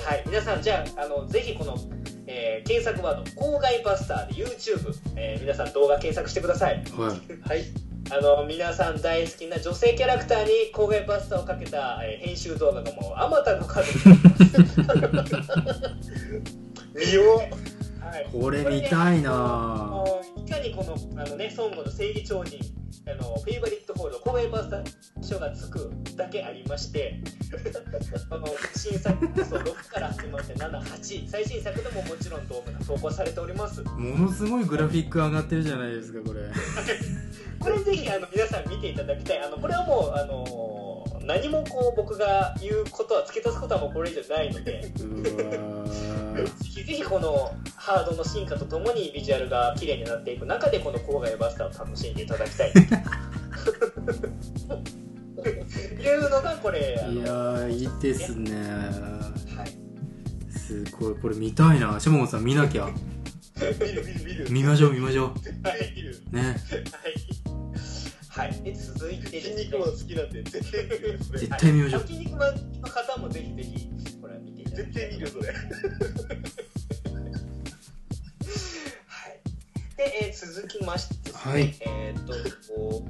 [0.04, 1.76] はい皆さんじゃああのぜひこの、
[2.34, 6.82] えー検索ワード「郊外バスター」で YouTube、えー皆さん動画検索してください。
[6.96, 7.48] はい。
[7.48, 7.64] はい。
[8.10, 13.82] あの皆さん大好きな女性キャラクターに郊外バスターをかけた、えー編集動画がもうあまたの数
[16.94, 17.44] 見よは
[18.20, 18.26] い。
[18.30, 19.36] これ見たいなあ
[19.88, 22.58] のいかにこのあの、ね、孫悟の正義超人
[23.06, 27.20] あのフェイバリットホールド公園バースター賞がつくだけありまして
[28.30, 33.82] あの新作そう6から始まって78最新作でももちろん動画が投稿されております。
[33.82, 36.40] ものすごいグラフィック上がってるじゃないですか、これ。
[37.60, 39.38] これぜひあの皆さん見ていただきたい。
[39.40, 44.90] あのこれはもうあの何もこう僕が言うことは付け足すことはもうこれ以上ないので
[46.34, 52.72] ぜひぜひこのハードの進化とともにビジュアルが綺麗になっていく中でこの郊外バスターを楽しんでいただきたい。
[56.04, 58.54] いうのがこれいやー、いいですね。
[59.56, 59.84] はい
[60.64, 62.00] すごい、これ見たいな。
[62.00, 62.86] シャモンさん見なきゃ。
[62.86, 62.92] う。
[63.60, 64.50] 見る見る見る。
[64.50, 66.22] 見ましょう、見ましょ絶対見る。
[66.32, 66.34] う。
[66.34, 66.56] ね。
[68.30, 71.38] はい、はい、で続いて筋肉マン好きなんで、絶対見るよ、それ。
[71.38, 72.00] 絶対見ましょう。
[72.00, 72.08] はい。
[72.08, 73.93] 筋肉マンの方もぜひぜひ
[74.74, 75.46] 絶対見るよ、それ。
[75.46, 75.56] はい。
[79.96, 82.34] で、えー続きましてですね、はいえーっと、
[82.74, 83.04] こ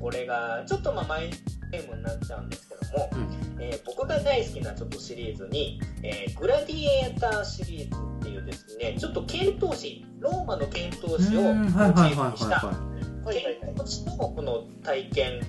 [0.00, 1.30] これが、ちょっとまあマイ
[1.70, 3.62] ゲームになっちゃうんですけども、うん。
[3.62, 13.60] えー僕が大好きなちょっとシリーズに、えーグラディエーターシリーズっていうですね、ちょっと剣闘士、ローマの剣闘士をうんモチーフにした、ははいはいはい。
[13.60, 15.40] 剣闘士のこの体験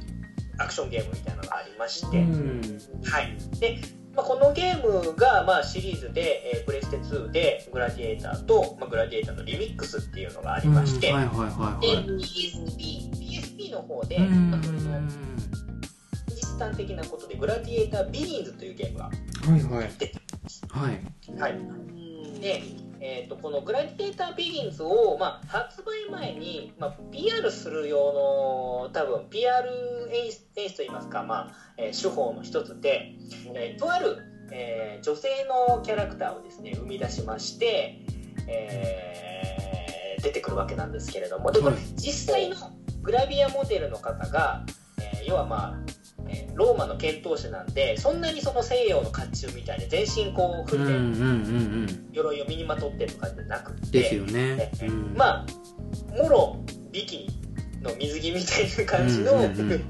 [0.58, 2.12] アクションゲームみたいなのがありましい。
[2.12, 2.62] て、うん。
[3.06, 3.38] はい。
[3.60, 3.80] で、
[4.16, 12.06] まあ、このゲームが、まあ、シリーズで、えープレステ2でグラディエーターと、まあ、グラディエーターのリミックスっていうのがありまして、はいはいはいで、はい。
[12.06, 15.02] PSP、PSP の方で、うんまあそれの
[16.30, 19.12] 実弾的なことで、グラディエータービギンズというゲームがは
[19.58, 19.92] いはい。
[19.98, 20.14] 出て
[20.70, 21.40] はい。
[21.40, 21.56] はい。
[22.42, 22.64] で、
[23.00, 27.98] えー、とこのグラディエータービギンズを、まあ、発売前に、まあ、PR する用
[28.84, 29.68] の多分 PR
[30.12, 33.14] 演出といいますか、まあえー手法の一つで、
[33.54, 34.18] えーとある、
[34.52, 35.30] えー女性
[35.70, 38.06] のキャラクターをですね生み出しまして、
[38.48, 41.84] えー出てくるわけなんですけれどもでこれはい。
[41.96, 42.56] 実際の
[43.02, 44.66] グラビアモデルの方が、
[45.00, 46.01] えー要はまあえー
[46.56, 51.28] ローマの剣闘士なんでそんなにその西洋の甲冑みたいに全身こううん訓練うんうんう
[51.86, 52.10] ん。
[52.12, 54.72] 鎧を身にまとってるとかじゃなくてですよね。
[54.82, 59.84] えうんまあもろビキニの水着みたいな感じのうんうんうん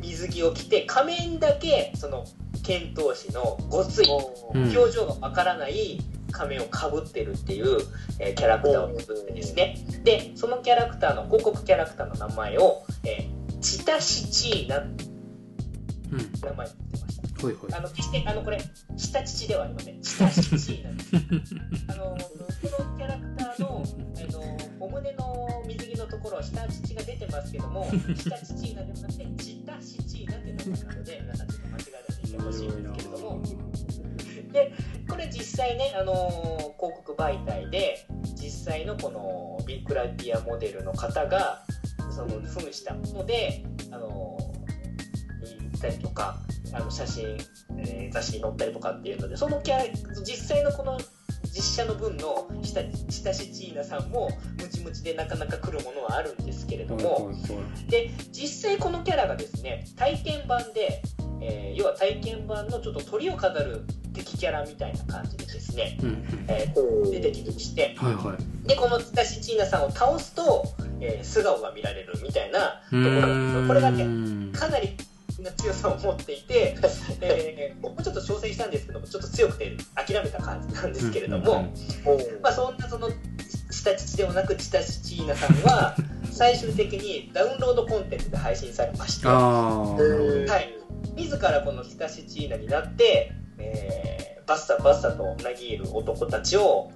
[0.00, 2.24] 水着を着て仮面だけその
[2.62, 4.06] 剣闘士のごつい
[4.54, 6.00] うん表情がわからない
[6.32, 7.78] 仮面をかぶってるっていう、
[8.18, 15.11] えーキャラクターを作ってですねでそのキャラクターの広告キャラクターの名前を、えーチタシチーナってうん。
[16.12, 17.42] 名前にってました。
[17.42, 17.74] ほいほい。
[17.74, 18.58] あの決してあのこれ
[18.96, 20.02] 下乳ではありません。
[20.02, 21.14] 下乳なんです
[21.88, 33.42] あのこのキャラクターのあのお胸の水着のところは下乳が出てますけども 下乳なんではなくて下乳なんて名前なので皆さんちょっと間違えないでいてほしいんですけれども。
[34.52, 34.72] で
[35.08, 36.12] これ実際ねあの
[36.76, 41.64] 広告媒体で実際のこのビッグラティアモデルの方が
[42.10, 44.36] その扮したのであの
[45.82, 46.38] たりとか
[46.72, 47.36] あの写真、
[47.78, 49.84] えー雑誌に載ったりとかっていうのでそのキャラ
[50.24, 50.98] 実際のこの
[51.44, 57.30] 実写の分の下下しチーナさんもムチムチでなかなか来るものはあるんですけれども、
[57.88, 61.02] で実際このキャラがですね体験版で、
[61.40, 66.44] えー要は体験版のちょっと鳥を飾る敵キャラみたいな感じでですね、うんうん。
[66.48, 68.68] えー出てきましてはいはい。
[68.68, 70.64] でこのスタシチーナさんを倒すと、
[71.00, 75.06] えー素顔が見られるみたいなところなんですよこれがねかなり的
[75.40, 76.76] な強さを持っていて、
[77.22, 81.56] えー僕もちょっと挑戦したんですけども、ちょっと強くて諦めた感じなんですけれども、う
[82.38, 83.08] んまあ、そんなその
[83.70, 85.96] 下父ではなくチタチチーナさんは
[86.30, 89.96] 最終的にダウンロードコンテンツで配信されまして、は
[90.60, 96.90] い、自らこのチタチチーナになって、えーバッサバッサとなぎる男たちを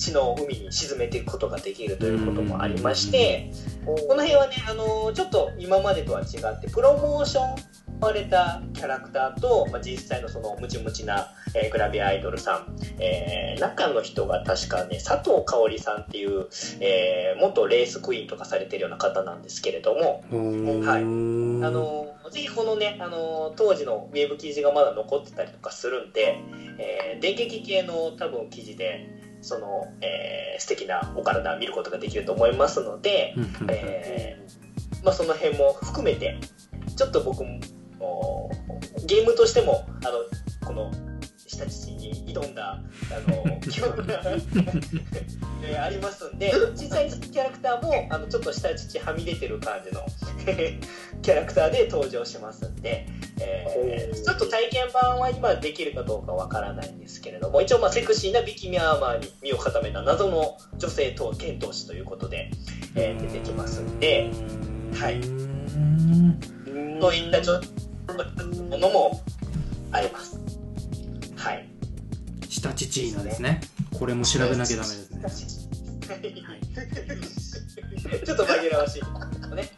[0.00, 3.52] 血の海に沈めていくことができるということもありまして、
[3.84, 7.56] この辺はね、あのちょっと今までとは違って、プロモーション
[8.00, 16.46] されたキャラクターと、まあ、実際のそのムチムチな、えーグラビアアイドルさん、えー中の人が確かね、佐藤香織さんっていう、
[16.80, 20.24] えー元レースクイーンとかされてるような方なんですけれども。
[20.86, 21.04] はいい
[21.64, 26.38] あ、のぜひこのね、あの当時のウェブ記事がまだ残ってたりとかするんで、
[26.78, 33.34] えー電撃系の多分記事で、その、えー素敵なお体見ることができると思いますので、
[33.68, 36.38] えーまあ、その辺も含めて、
[36.96, 37.60] ちょっと僕も、
[37.98, 38.50] お
[39.06, 40.90] ゲームとしても、あの、この、
[41.60, 42.80] 下父に挑んだ、
[43.12, 44.22] あの、 記憶が、
[45.62, 50.04] えーありますんで、実際にキャラクターも、あの、ちょっと下父はみ出てる感じの
[51.22, 53.06] キャラクターで登場しますんで、
[53.40, 62.50] えーちょっと体験版は今できるかどうかわからないんですけれども、一応まあセクシーなビキニアーマーに身を固めた謎の女性と剣闘士ということで、
[62.94, 64.30] えー出てきますんで、
[64.94, 65.16] はい。
[65.16, 66.40] うん。
[67.00, 67.60] そういったちょっ
[68.06, 69.20] とものも
[69.92, 70.39] あります。
[72.68, 72.72] はい。
[72.72, 73.60] 下チチーナですね。
[73.98, 75.22] これも調べなきゃダメですね。
[75.22, 75.32] はい
[78.24, 79.02] ちょっと紛らわしい
[79.54, 79.70] ね。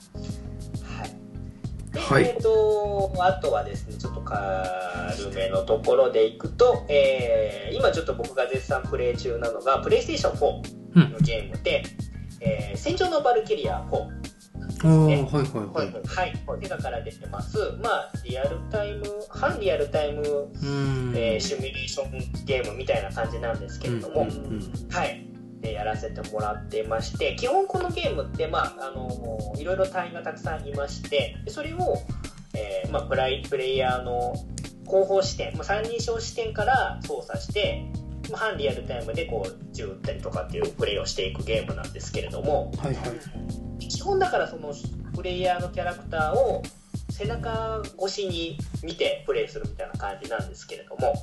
[1.98, 2.24] はい。
[2.24, 4.40] えっ、と、あとはですね、ちょっと軽
[5.34, 10.62] めのところでいくと、えー今ちょっと僕が絶賛プレイ中なのが、プレイステーション
[10.94, 11.82] 4のゲームで、
[12.40, 14.21] えー戦場のバルキリア4。
[14.84, 15.92] ああ、はいはいはい。
[16.04, 16.62] はい。
[16.62, 17.58] セガから出てます。
[17.82, 21.12] まあ、リアルタイム、反リアルタイム、うん。
[21.14, 23.02] えーシミュレーションゲームみたい。
[23.02, 25.26] な感じなんですけれども、うんうんはい。
[25.60, 29.64] でやらせてもらってまして、基本このゲームって、まあ、あの、い。
[29.64, 29.76] ろい。
[29.76, 30.74] ろ隊員がたくさんい。
[30.74, 31.96] まして、でそれを、
[32.54, 34.34] えーまあ、プライ、プレイヤーの
[34.86, 37.84] 後方視点、まあ、三人称視点から操作して、
[38.32, 43.88] まあ、反リアルタイムでこう、銃撃ったりとかっていうプレイをしていくゲームなんですけれども、はいはい。
[43.88, 44.72] 基本だからその
[45.14, 46.62] プレイヤーのキャラクターを
[47.10, 51.14] 背中越しに見てプレイするみたいな感じなんですけれども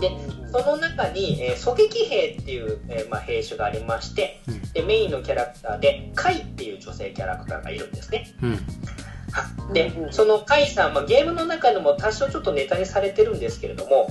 [0.00, 0.10] で
[0.52, 9.72] その中に、えー狙撃兵っていう、えーまあ、兵種がありましてうんでメインのキャラクターでカイっていう女性キャラクターがいるんですねうん。
[9.72, 14.08] でそのカイさん、まあ、ゲームの中でも多少ちょっとネタにされてるんですけれども、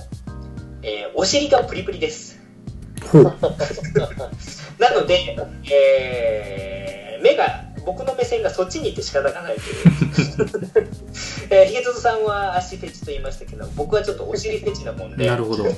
[0.83, 2.39] えーお尻がプリプリです。
[4.79, 5.35] なので、
[5.71, 10.85] えー目が、僕の目線がそっちに行って仕方がないという。
[11.49, 15.65] えー、ヒゲトトさんは足フェチと言いましたけど、僕はちょっとお尻フェチなもんで、なるほど。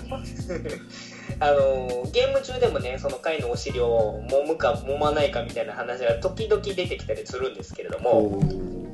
[1.39, 8.41] あのーゲーム中でもね、その回のお尻を揉むか揉まないかみたいな話が時々出てきたりするんですけれども。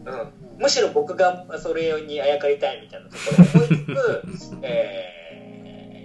[0.06, 3.22] うん、むしろ僕がそれにあやかりたいみたいなとこ
[3.56, 5.23] ろを思いつつ、えー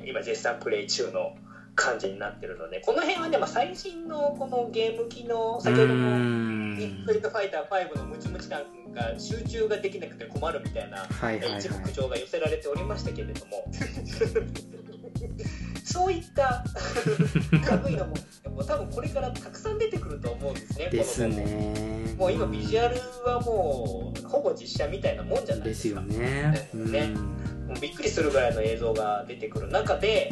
[0.09, 1.37] 今絶賛プレイ中の
[1.75, 6.19] 感じになってるので、この辺はね、まあ、最新のこのゲーム機能、う先ほどの
[6.77, 11.61] ストリートファイター5のムチムチ感が集中ができなくて困るみたいな、はいはいはい。
[11.61, 13.65] 一部苦情が寄せられておりましたけれども、
[15.89, 16.63] そういった
[17.89, 22.15] 類のものも多分これからたくさん出てくると思うんですね、ですね。
[22.19, 26.01] もう今ビジュアルはもうほぼ実写みたいなもんじゃないでですすか。
[26.01, 26.71] よね。
[26.75, 27.15] うねん。
[27.15, 30.31] もうびっくりするぐらいの映像が出てくる中で、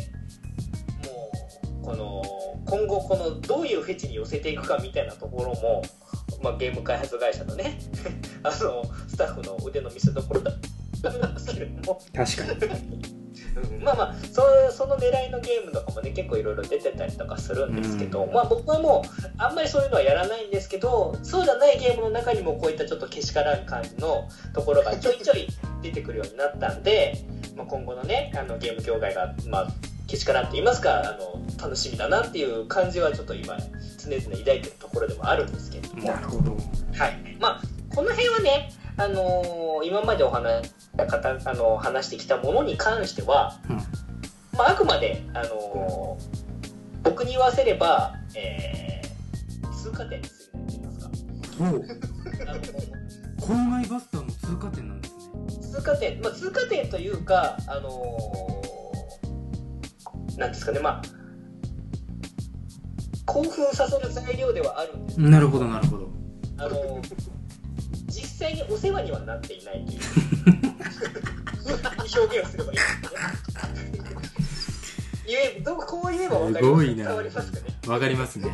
[1.05, 1.31] も
[1.81, 2.23] うこの
[2.67, 5.83] 今後このどういうフェチに寄せていくかみたいなところも、
[6.43, 7.79] まあ、ゲーム開発会社のね
[8.43, 10.55] あのスタッフの腕の見せ所だっ
[11.03, 13.16] たんですけれども、確かに。
[13.57, 25.49] うんまあまあそその狙いのゲームとかもね結構いろいろ出てたりとかするんですけど、うんまあ僕はもうあんまりそういうのはやらないんですけどそうじゃないゲームの中にもこういったちょっとけしからん感じのところが ちょいちょい
[25.83, 27.19] 出てくるようになったんで、
[27.57, 29.69] まあ、今後のねあのゲーム業界がまあ
[30.07, 33.57] けしからんって言いますかあの楽しみだなっていう感じはちょっと今
[34.07, 36.53] 常々抱いてるところでもあるんですけれども、なるほど。
[36.53, 37.37] はい。
[37.41, 37.63] まあ、
[37.95, 43.77] この辺はね、あのー今までお話した方、あの話してきたものに関しては、うん
[44.57, 46.47] まあ、あくまで、あのー
[47.03, 51.11] 僕に言わせれば、えー、通過点にすると言いますか。
[53.39, 55.21] 郊外バスターの通過点なんですね。
[55.73, 61.03] 通過点、まあ、通過点というか、あのーなんですかね、まあ、
[63.25, 66.09] 興奮させる材料ではあるんですなるほどなるほど。
[66.59, 67.31] あの実
[68.47, 70.01] 際にお世話にはなっていないという
[72.23, 73.19] 表現をすればいいんですね。
[75.27, 77.65] 言えどうこう言えば分かりますすごいな伝わりますかね。
[77.89, 78.51] わかりますね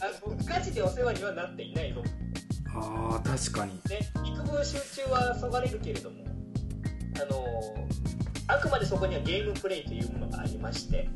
[0.00, 2.02] あのガチでお世話にはなっていないぞ。
[2.74, 6.16] あー確かにね、幾分集中はそがれるけれども、
[7.16, 11.08] あのあくまでそこにはゲームプレイというものがありまして、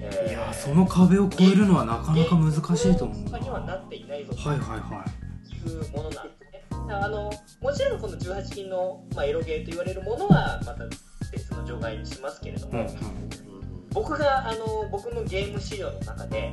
[0.00, 2.58] えーいやその壁を越えるのはなかなか難し
[2.90, 6.43] いと思うはなっていないぞはいはいいうものなんで。
[6.90, 7.30] あの
[7.60, 10.84] もちろんこの18禁の、まあ、エロゲーと言われるものはまた
[11.32, 12.88] 別の除外にしますけれども、い、うん。
[12.88, 16.52] うん、僕があの僕のゲーム資料の中で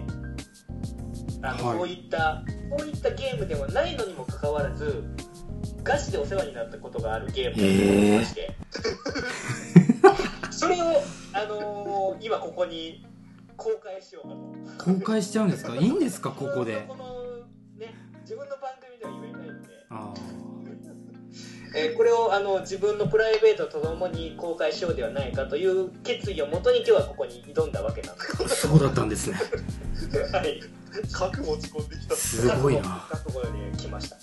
[1.44, 1.78] あの、はい。
[1.80, 2.44] そういった
[2.78, 5.04] そういったゲームではないのにもかかわらず
[5.84, 8.56] ガチでお世話になったことがあるゲームがありまして、
[10.52, 11.02] それを、
[11.34, 13.04] あの今ここに
[13.58, 14.94] 公開しようかと。
[14.94, 15.76] 公開しちゃうんですか？
[15.76, 16.30] いいんですか？
[16.32, 16.86] ここで。
[16.88, 17.38] この
[17.78, 18.72] ね自分の番
[21.76, 21.98] えー。
[21.98, 28.68] これをあの自分のプライベートとともに公開しようではないかという決意をもとに今日はここに挑んだわけなんです。
[28.68, 29.38] ーそうだったんですね。
[30.32, 30.62] はい。
[31.12, 32.16] 核持ち込んできた。
[32.16, 33.08] すごいな。
[33.10, 34.18] 覚悟で来ました。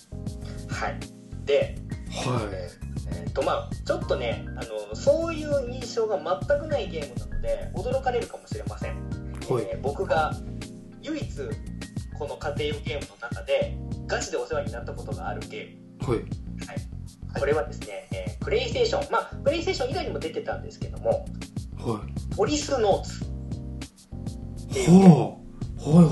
[0.73, 0.99] はい。
[1.45, 1.75] で
[2.09, 9.67] はえーっとまあちょっとねあのそういう印象が全くないゲームなので驚かれるかもしれません、いはい。
[9.71, 10.33] えー僕が
[11.01, 11.29] 唯一
[12.17, 13.77] この家庭用ゲームの中で
[14.09, 16.13] ガチでお世話になったことがあるゲーム。
[16.15, 16.25] はい。
[17.39, 21.25] これはですね、えープレイステーションまあプレイステーション以外にも出てたんですけども
[21.77, 22.35] はい。
[22.35, 23.23] ポリスノーツ。
[23.23, 24.89] っていう。
[24.91, 26.05] はいはい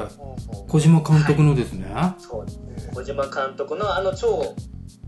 [0.00, 0.68] はい。
[0.68, 1.86] 小島監督のですね、
[2.18, 2.46] そう
[2.94, 4.54] 小島監督のあの超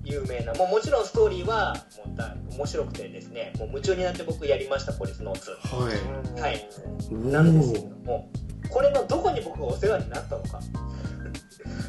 [0.05, 5.51] 有名なもうもちろんストーリーはもうだ面白くてですねもう夢中になって僕やりましたポリスノーツ。
[5.51, 6.41] はい。
[6.41, 6.69] はい。
[7.11, 8.29] おなんですけども
[8.69, 10.61] これのどこに僕がお世話になったのか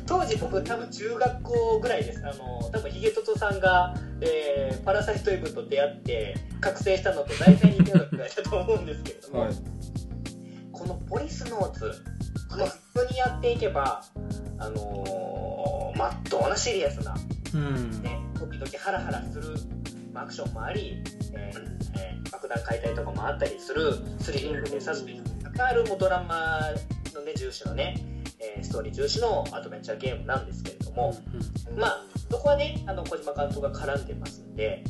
[0.06, 2.22] 当時僕多分中学校ぐらいです。
[2.26, 9.54] あの多分ヒゲトトさんが、えーパラサイトイブと出会って覚醒したのと大体似たようなくらいだと思うんですけれども、はい。
[10.72, 11.92] このポリスノーツ、
[12.50, 14.04] まあ、普通にやっていけば
[14.58, 17.16] あのーまっとうなシリアスな
[17.54, 18.02] うん。
[18.02, 19.56] ね、時々ハラハラする
[20.12, 21.02] まあアクションもあり、
[21.34, 26.62] えーえー爆弾解体とかもあったりするスリリングでサスペンスに関わるドラマ
[27.14, 27.96] のね重視のね、
[28.44, 31.16] えーストーリー重視のアドベンチャーゲームなんですけれども、
[31.78, 34.84] まあそこはねあの小島監督が絡んでますんで、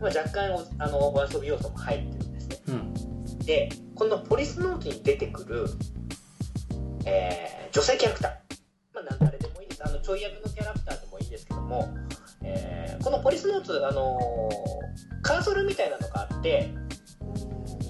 [0.00, 2.56] まあ、若干おあのお遊び要素も入ってるんですね。
[2.68, 2.74] うん。
[2.74, 2.94] うん
[3.44, 5.66] でこのポリスノートに出てくる、
[7.06, 8.32] えー女性キャラクター、
[8.94, 9.86] まあ、何誰でもいいです。
[9.86, 11.94] あのちょい役のキャラクターでもいいんですけども、
[12.42, 16.87] えーこのポリスノーツ、あのーカーソルみたいなのがあってい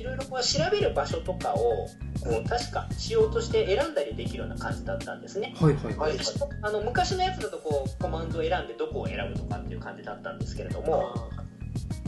[0.09, 1.89] ろいろこう調べる場所とかを
[2.21, 5.55] こう確かしようとして選んだりできるような感じだったんですね。
[5.61, 6.19] はいはいはい
[6.63, 11.15] あの昔のやつだとこうコマンドを選んでどこを選ぶとかっていう感じだったんですけれども、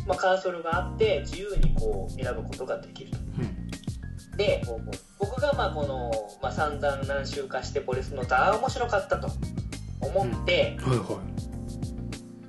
[0.07, 3.19] まあ、カーソルがあって自由にこう選ぶことができると。
[3.19, 4.37] うん。
[4.37, 4.63] で
[5.19, 6.11] 僕がまあこの、
[6.43, 9.31] まあ、散々何周かしてポリスのああ面白かったと
[10.01, 11.21] 思って、はいは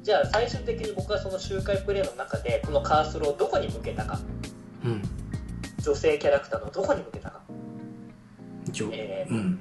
[0.03, 4.15] じゃあ最終的に僕はその周回プレイの中でこのカーソルをどこに向けたか。
[4.15, 4.50] いうん
[5.83, 7.41] 女性キャラクターのどこに向けたか。
[8.91, 9.59] えーうん。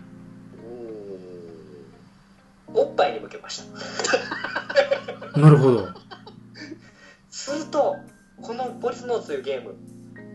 [2.75, 3.63] おっぱいに向けまし
[5.33, 5.39] た。
[5.41, 5.89] なるほど。
[7.31, 7.97] すると
[8.43, 9.75] このポリスノーツというゲーム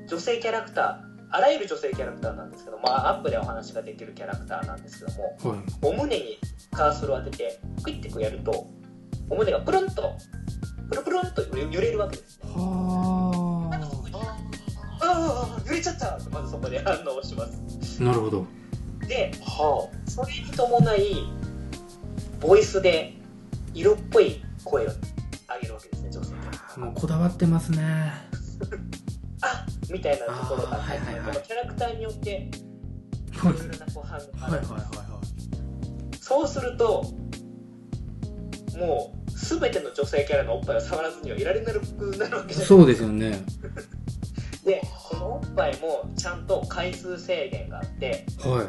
[0.07, 5.59] 女性キャラクターあらゆる女性キャラクターなんですけど、まあ、アップでお話ができるキャラクターなんですけどもはい。
[5.81, 6.39] お胸に
[6.71, 8.67] カーソルを当ててクイッてこうやると
[9.29, 10.15] お胸がプルンと
[10.89, 12.49] プルプルンと揺れるわけですね。
[12.53, 13.24] はあ
[15.11, 18.45] あ揺れちゃったとまずそこで反応しますなるほど
[19.07, 21.15] ではあそれに伴い
[22.39, 23.13] ボイスで
[23.73, 26.33] 色っぽい声を上げるわけですね女性
[26.79, 27.81] もうこだわってますね
[29.41, 32.49] あみたいなところがはいはいはいキャラクターによって
[33.33, 37.05] いろいろな反応があるはいはいはいそうすると
[38.77, 43.39] もう全ての女性キャラのおっぱいを触らずにはいられなくなるわけじゃないいそうですよね
[44.65, 48.65] でこのおっぱいもちゃんと回数制限があってはい。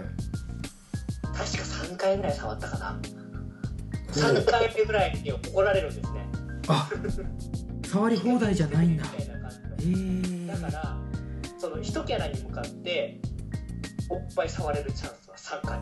[1.23, 3.01] 確か3回ぐらい触ったかな。
[4.13, 6.29] 3回目ぐらいに怒られるんですね。
[6.69, 6.89] あ
[7.87, 9.05] 触り放題じゃないんだ。
[9.05, 9.67] みたいな感じの。
[9.79, 10.97] えー、だから
[11.59, 13.21] その1キャラに向かって
[14.11, 15.79] おっぱい触れるチャンスは3回。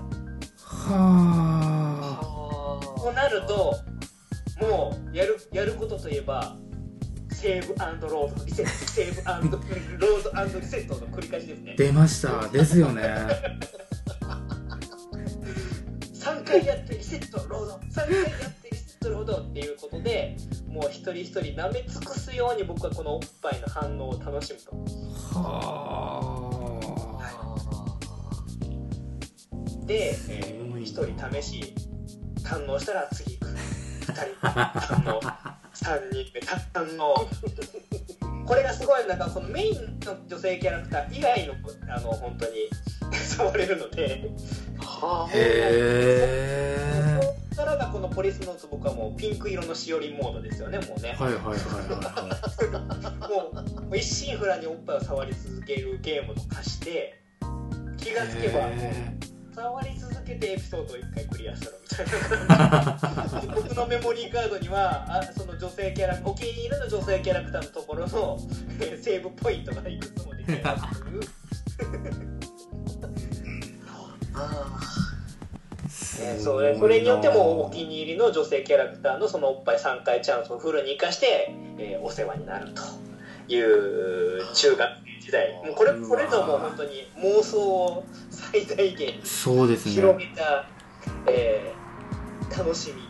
[0.87, 3.77] はあとなると
[4.61, 6.57] もうやるやることといえば
[7.45, 7.75] セーブ
[8.09, 8.73] ロードリセット。
[8.73, 9.21] セーブ
[9.99, 11.75] ロードリセットの繰り返しですね。
[11.77, 12.49] 出ました。
[12.49, 13.03] ですよね。
[16.15, 17.75] 3回やってリセットロード。
[17.75, 24.71] 3回やってリセットロードっていうことでもうひ人一人舐め尽くすように僕はこのおっぱいの反応を楽しむと。
[25.39, 26.41] は
[29.85, 30.61] で、え。
[30.63, 31.75] ー一人試し
[32.43, 33.55] 堪能したら次行く。
[34.01, 35.21] 二人堪能
[35.75, 37.14] 三人目堪能
[38.47, 41.55] これがすごいなんかこのメインの女性キャラクター以外の
[41.89, 42.53] あの本当に
[43.14, 44.31] 触れるので。
[44.79, 51.16] はあへそこからがこのポリスノーツ僕はもうピンク色のしおりモードですよねもうね。
[51.18, 57.20] えはいはいはいは もうもう一心不乱におっぱいを触り続けるゲームと化して
[57.97, 59.16] 気いがつけばへ
[59.55, 62.99] 触り続けてエピソードを1回クリアしたのみたいな
[63.55, 68.39] 僕のメモリーカードにはあその女性キャラお気に入りの女性キャラクターのところの
[68.81, 71.21] えーセーブポイントがいくつも出てるっていう
[76.21, 82.83] えーそれそれによってもお気に入りの女性キャラクターのそのおっぱい3回チャンスをフルに生かして、えーお世話になると。
[83.49, 85.53] いう中学生時代。
[85.65, 89.93] もうこれこれぞもう本当に妄想を最大限にそうですね。
[89.93, 90.67] 広げた、
[91.29, 91.85] えー
[92.57, 93.03] 楽しみ、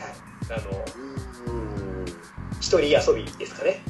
[0.00, 0.84] はい、あの
[1.48, 1.56] う
[2.02, 2.04] ん。
[2.60, 3.82] 一人遊びですかね。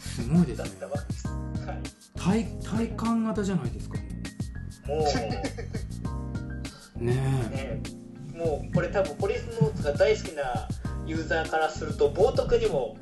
[0.00, 0.70] すごいですね。
[0.80, 1.34] だったわけです、は
[1.74, 1.82] い、
[2.16, 3.98] 体体感型じゃないですか。
[4.86, 5.04] も
[6.98, 7.04] う。
[7.04, 7.14] ね
[7.50, 7.82] ね、
[8.34, 10.68] もうこれ多分ポリスノーツが大好きな
[11.04, 12.96] ユーザーからすると冒涜にも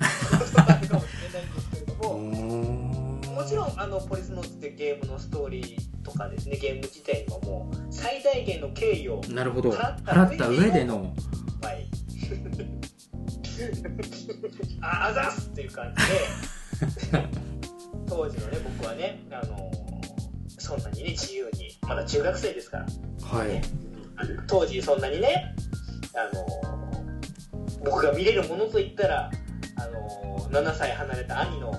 [0.57, 9.70] あるかもしれないんですけれどもーもちろんあのポリスノーツってゲームのストーリーとかですねゲーム自体にはもう最大限の敬意をなるほど。
[9.70, 11.14] 払った上での
[11.62, 11.86] はい。
[14.80, 17.20] ああざっすっていう感じで
[18.09, 19.70] 当時のね僕はねあの
[20.59, 22.86] そんなにね自由にまだ中学生ですから。
[23.26, 23.61] はい。
[24.16, 25.55] あの当時そんなにね
[26.14, 26.47] あの
[27.84, 29.30] 僕が見れるものといったら
[30.51, 31.75] 7歳離れた兄の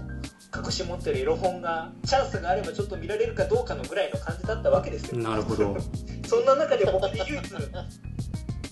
[0.56, 5.18] 隠し持ってるエロ本がチャンスがあればちょっと見られるかどうかのぐらいの感じだったわけですよ。
[5.20, 5.78] なるほど。
[6.28, 7.52] そんな中で僕で唯一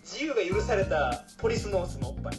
[0.04, 2.34] 自由が許されたポリスノースのおっぱい。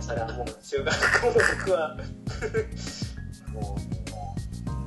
[0.00, 1.96] それはもう中学校の僕は
[3.52, 3.78] も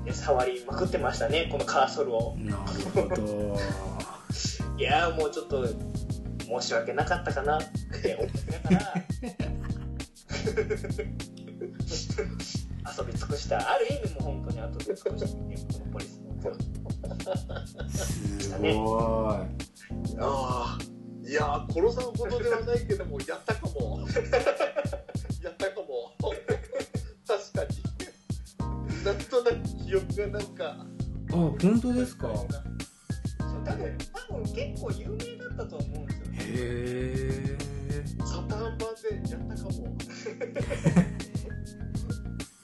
[0.03, 2.35] うね触りまくってましたねこのカーソルを。
[2.37, 2.57] なる
[2.93, 3.57] ほど。
[4.77, 7.61] いやーもうちょっと申し訳なかったかなっ
[8.01, 8.29] て思い
[8.71, 8.93] ながら
[10.47, 10.55] 遊
[13.05, 13.57] び尽くした。
[13.59, 15.11] ある意味も本当に遊び尽くした
[15.43, 16.27] ねこのポリスの
[17.89, 18.69] すごい。
[20.19, 20.79] ああ
[21.27, 24.07] いやー殺さんほどではないけどもやったかも。
[25.43, 26.15] やったかも。
[27.27, 27.67] 確かに。
[29.03, 30.63] なんとなく記憶がなんか。
[31.29, 32.33] あ本当ですか？
[32.33, 32.47] そう
[33.65, 33.97] 多分
[34.29, 36.25] 多分結構有名だったと思うんですよ。
[36.27, 36.41] ねへ
[37.49, 37.57] え
[38.25, 39.69] サターン版でやったかも。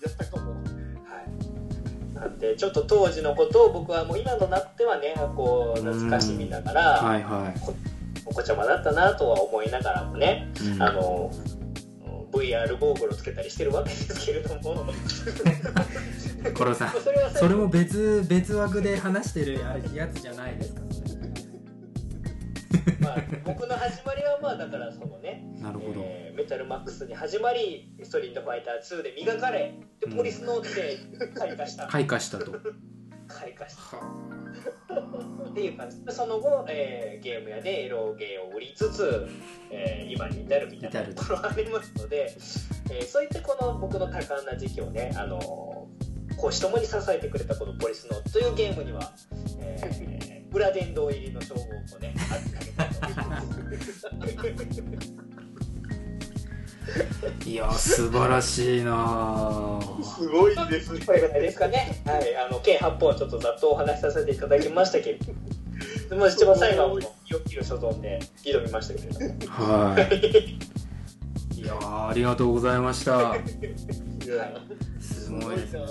[0.01, 0.51] やったかも。
[0.51, 0.59] は
[1.21, 2.15] い。
[2.15, 7.53] なんでちょっと当時のことを僕はもう今となってはねこう懐かしみながら、はいは
[8.25, 10.83] お子ちゃまだったなとは思いながらもねい、うん。
[10.83, 11.31] あの
[12.31, 14.85] VR ゴーグルをつけたりしてるわけですけれども。
[16.51, 19.59] コロさん それはそれも別別枠で話してる
[19.93, 20.81] やつじゃないですか
[22.99, 30.97] まあ、僕の始まりはまあだからそのね、なるほど、えーメタルマックスに始まりストリートファイター2で磨かれでポリスノーツで
[31.35, 31.87] 開花した。
[31.87, 32.51] 開花したと。
[33.27, 33.97] 開花した。
[35.49, 36.03] っていう感じ。
[36.03, 39.27] でその後、えーゲーム屋でエロゲーを売りつつ、
[39.69, 41.23] えー今に至るみたいなと。
[41.23, 42.35] ころがありますので、
[42.91, 49.13] えーそういったこの僕の多感な時期をね、あのー講師ともに支えてくれたこのポリスノートというゲームには、
[49.61, 51.65] えー裏殿堂入りの称号を
[51.99, 52.13] ね
[57.45, 58.91] いや素晴らしいな。
[58.91, 60.99] ぁすごいですね。
[61.05, 62.01] これぐらいですかね。
[62.05, 65.39] はい、あの計8本ちょっとざっとお話しさせていただきましたけれども、
[66.09, 69.19] でも一番最後はよっきる所存で挑みましたけれど。
[69.19, 69.55] も。
[69.55, 71.59] はい。
[71.59, 73.35] いやーありがとうございました。
[74.99, 75.81] すごいですね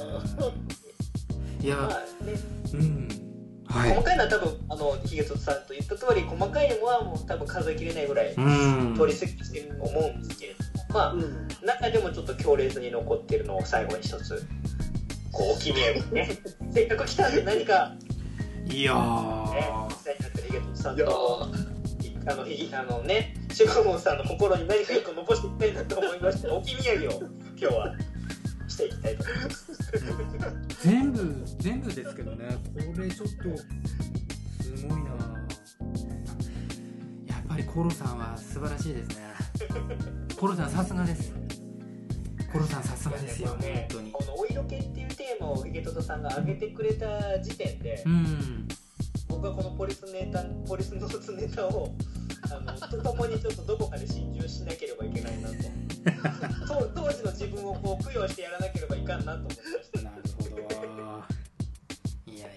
[1.61, 1.89] いや
[2.75, 3.32] うん
[3.73, 3.91] はい。
[3.91, 8.95] 細かいのは多分あのヒゲトさんと言った通り細かいのはもう多分数えきれないぐらいうん。
[8.97, 11.49] 取り過ぎてると思うんですけれども、まあうん。
[11.65, 14.47] 中でもちょっと強烈に残ってるのを最後に一つ
[15.33, 16.31] こうお気に入りにね。
[16.71, 17.95] せっかく来たんで何か
[18.67, 19.87] いやねー。
[19.89, 21.49] 実際になってるヒゲトさんと
[22.25, 27.23] あのひあのねシュガモンさんの心に何か一個残していきたいなと思いましてお気土産を
[27.57, 27.95] 今日は
[28.73, 29.73] していきたいと思います
[30.83, 32.49] 全部全部ですけどね。
[32.95, 33.35] これちょっと
[34.65, 35.11] すごいな。
[37.27, 39.17] やっぱりコロさんは素晴らしいですね。
[40.39, 41.35] コロさんさすがです。
[42.53, 43.87] コロさんさすがですよ本ね。
[43.91, 44.11] 当に。
[44.11, 48.69] このお色気っていうテーマをゲゲトトさんが挙げてくれた時点で、うん。
[49.29, 51.95] 僕はこのポリスネタポリスノーツネタを
[52.51, 55.42] あのとともにちょっとどこかで心中しなければいけない
[56.23, 56.31] な
[56.67, 60.03] とと当時の自分をこう供養してやらなければいかんなと思ってました。
[60.03, 60.51] なるほど
[62.33, 62.51] いやいやい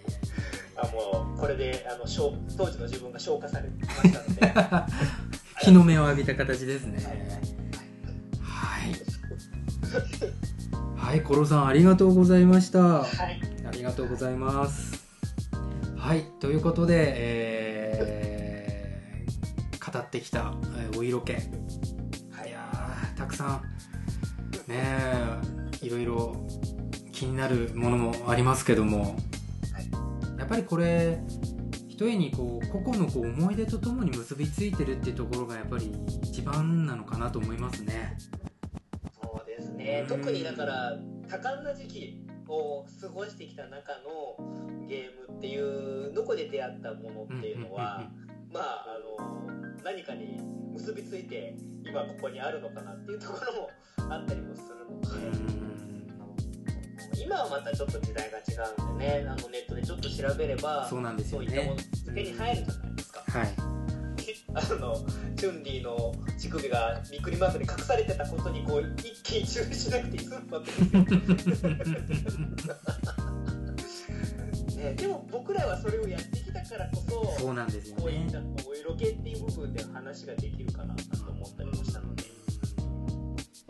[0.77, 4.45] あもうこれであの消当時の自分が消化されましたので。
[4.45, 4.87] や
[5.61, 7.01] 日の目を浴びた形ですね。
[8.41, 8.93] はい。
[10.95, 12.79] はいコロさんありがとうございました。
[12.79, 13.09] はい。
[13.65, 15.05] ありがとうございます。
[15.97, 21.33] はい、ということで、えー語ってきた、えーお色気。
[23.15, 23.61] たくさ
[24.67, 24.83] ん、ね
[25.81, 26.47] え、いろいろ
[27.11, 29.15] 気になるものもありますけども、
[30.37, 31.19] やっぱりこれ、
[31.87, 35.93] ひとえにこう個々のこう思い出とともに結びついてるっていうところがやっぱり
[36.23, 38.17] 一番なのかなと思いますね。
[39.21, 40.05] そうですね。
[40.09, 40.97] 特にだから
[41.29, 43.93] 多感な時期を過ごしてきた中
[44.37, 48.34] のゲームっていうどこで出会ったものっていうのは、まああの何かに
[50.85, 53.53] 結びついて今ここにあるのかなっていうところ
[54.07, 58.41] もあったりもするのうで、ん今はまたちょっと時代が違
[58.87, 61.81] うんでねあのネットでちょっと調べればそうなんですよねそういったもの
[62.13, 63.23] 手に入るじゃないですか。
[63.27, 63.47] はい。
[64.53, 64.95] あの
[65.35, 71.71] チュンリーの乳首がびっくりマークで隠されてたことにこう一喜一憂しなくて済むわけですよ、
[74.85, 77.03] ね、でも僕らはそれをやってきたからこ
[77.35, 78.31] そそうなんですよこういっね。
[78.31, 82.23] たお色気っていう部分で話ができるかなと思ったりもしたので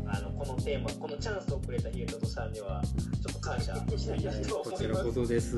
[0.08, 5.58] あのこのテーマこのチャンスをくれたヒゲトトさんにはちょっと感謝したいなとこちら思いますこそです。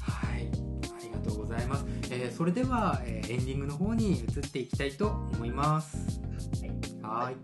[0.00, 1.84] はい、ありがとうございます。
[2.10, 6.20] えーそれでは、えーエンディングの方に移っていきたいと思います。
[7.02, 7.24] はい。
[7.24, 7.36] はい、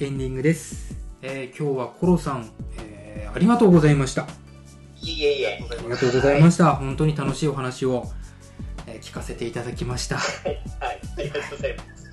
[0.00, 0.96] エンディングです。
[1.22, 4.26] えー今日はコロさん、えーありがとうございました。
[5.02, 6.74] いえいえありがとうございました。
[6.76, 8.10] 本当に楽しいお話を、
[8.86, 10.16] えー聞かせていただきました。
[10.18, 10.60] はい、
[11.16, 12.06] ありがとうございます。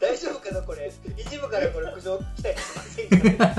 [0.00, 0.92] 大丈夫かな、これ。
[1.16, 3.54] 一部からこれ苦情来たりしませんか、 ね、まあ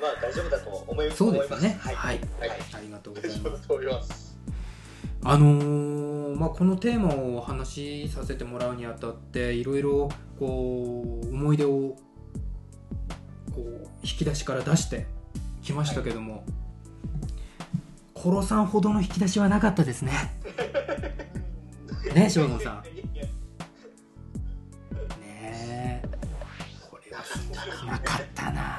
[0.00, 1.62] まあ大丈夫だと思いそうです。
[1.62, 1.78] ね。
[1.80, 1.94] はい。
[1.94, 2.20] はい。
[2.40, 3.30] はいありがとうござい
[3.92, 4.27] ます。
[5.30, 10.08] あのーまあ、このテーマをお話しさせてもらうにあたっていろいろ
[10.38, 11.98] こう思い出をこ
[13.58, 13.60] う
[14.02, 15.04] 引き出しから出して
[15.62, 16.46] きましたけども、
[18.14, 20.12] コロさんほどの引き出しはなかったですね。
[22.14, 22.82] ね翔野さん。
[22.82, 22.90] ね
[25.26, 26.02] え
[26.90, 27.22] これは
[27.84, 28.78] なかったな。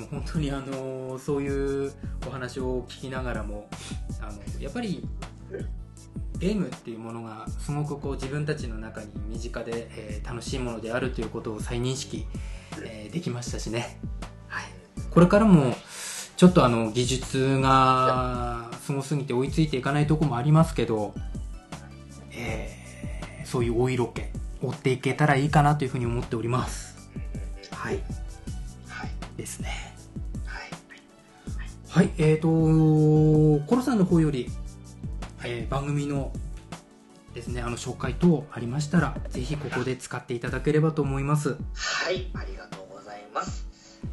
[0.00, 1.92] でも本当にあのそういう
[2.26, 3.68] お話を聞きながらも
[4.20, 5.06] あのやっぱり
[6.38, 12.26] ゲームっていうものがすごくこう自分たちの中に身近で、えー楽しいものであるということを再認識、
[12.82, 13.98] えーできましたしね、
[14.48, 14.64] はい、
[15.10, 15.74] これからも
[16.36, 21.14] ちょっとあの技術がすごすぎて追いついていかないとこもありますけど、
[22.32, 22.80] えー
[23.46, 24.22] そういうお色気
[24.64, 27.10] 追っていけたらいいかなというふうに思っております。
[27.72, 28.00] はい。
[28.88, 29.10] はい。
[29.36, 29.89] ですね。
[31.90, 34.48] はい、えーと、コロさんの方より、
[35.42, 36.32] えー番組の
[37.34, 41.56] ですね、あの紹介等ありましたら、ぜひここで使っていただければと思います。
[41.74, 43.66] はい、ありがとうございます。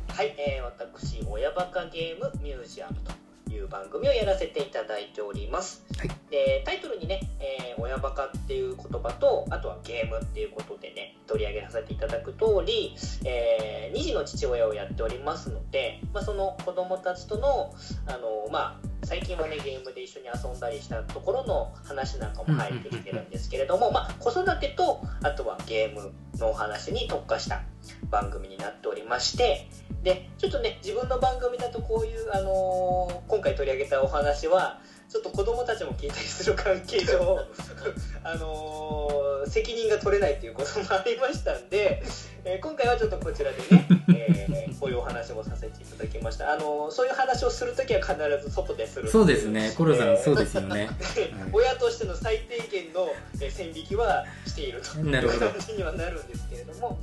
[0.09, 3.11] はい、えー、私、親バカゲームミュージアムと
[3.53, 5.85] いう番組をやらせていただいております。
[5.97, 17.73] はいで、タイトルにね、えー親バカっていう言葉と、あとはゲームっていうことでね、取り上げさせていただく通り、えー、2児の父親をやっておりますので、まあ、その子供たちとの、
[18.07, 27.61] あの、まあ、最近はね、ゲームで一緒に遊んだりしたところの話なんかも入ってきてるんですけれども、まあ、子育てと、あとはゲームのお話に特化した
[28.09, 29.69] 番組になっておりまして、
[30.07, 34.79] で、ちょっとね、自分の番組だとこういう、あのー今回取り上げたお話は、
[35.09, 37.39] ちょっと子供たちも聞いたりする関係上、
[38.23, 42.01] あのー責任が取れないということもありましたんで、
[42.45, 46.53] えー今回はちょっとこちらでね、えーこういうお話もさせていただきました。
[46.53, 48.15] あのーそういう話をするときは必
[48.47, 49.09] ず外でする。
[49.09, 50.87] そうですね、コロさん、えーそうですよね。
[51.51, 53.09] 親としての最低限の
[53.41, 56.97] えー線引きはしているという感じにはなるんですけれども、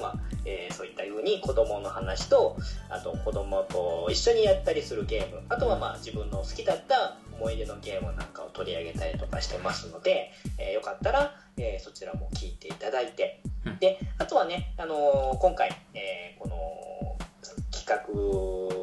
[0.00, 0.14] は、
[0.44, 2.56] えーそういった風に子供の話と
[2.88, 13.78] あと子供と一緒にやったりするゲームあとはまあ自分の好きだった思い出のゲームなんかを取り上げたりとかしてますので、えーよかったら、えーそちらも聞いていただいて、うん。
[13.78, 16.56] であとはね、あのー今回、えーこの
[17.70, 18.04] 企画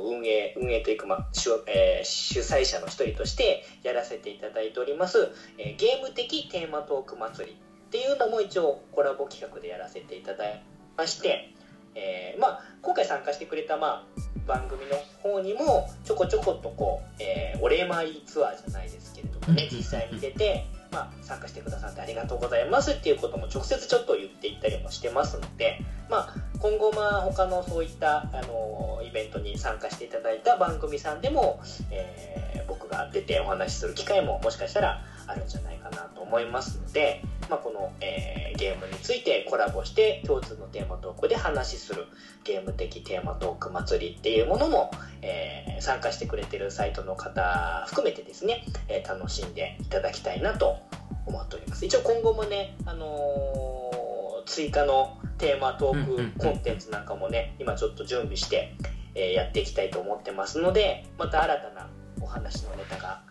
[0.09, 11.53] 運営運営というか、まあ主えー主催者の一人としてやらせていただいております、えーゲーム的テーマトーク祭りっていうのも一応コラボ企画でやらせていただきまして、
[11.95, 14.03] えーまあ、今回参加してくれた、まあ、
[14.47, 19.77] 番組の方にもちょこちょこっとこう、えーお礼参りツアーじゃないですけれどもねうん。
[19.77, 25.79] 実際に出て、まあ、参加してくださってありがとうございますっていうことも直接ちょっと言っていったりもしてますので、
[26.09, 42.05] まあ、今後まあ他のそういった、あのイベントに参加していただいた番組さんでも、えー僕が出てお話しする機会ももしかしたらあるんじゃないかなと思いますので、まあ、この、えーゲームについてコラボして共通のテーマトークで話しする
[42.45, 50.77] ゲーム的テーマトーク祭りっていうものも、えー参加してくれてるサイトの方含めてですね、えー楽しんでいただきたいなと
[51.25, 51.85] 思っております。
[51.85, 58.75] 一応今後もね、あのー追加のテーマトークコンテンツなんかもね今ちょっと準備して、
[59.15, 61.89] えーやっていきたいと思ってますのでまた新たな
[62.21, 63.21] お話のネタが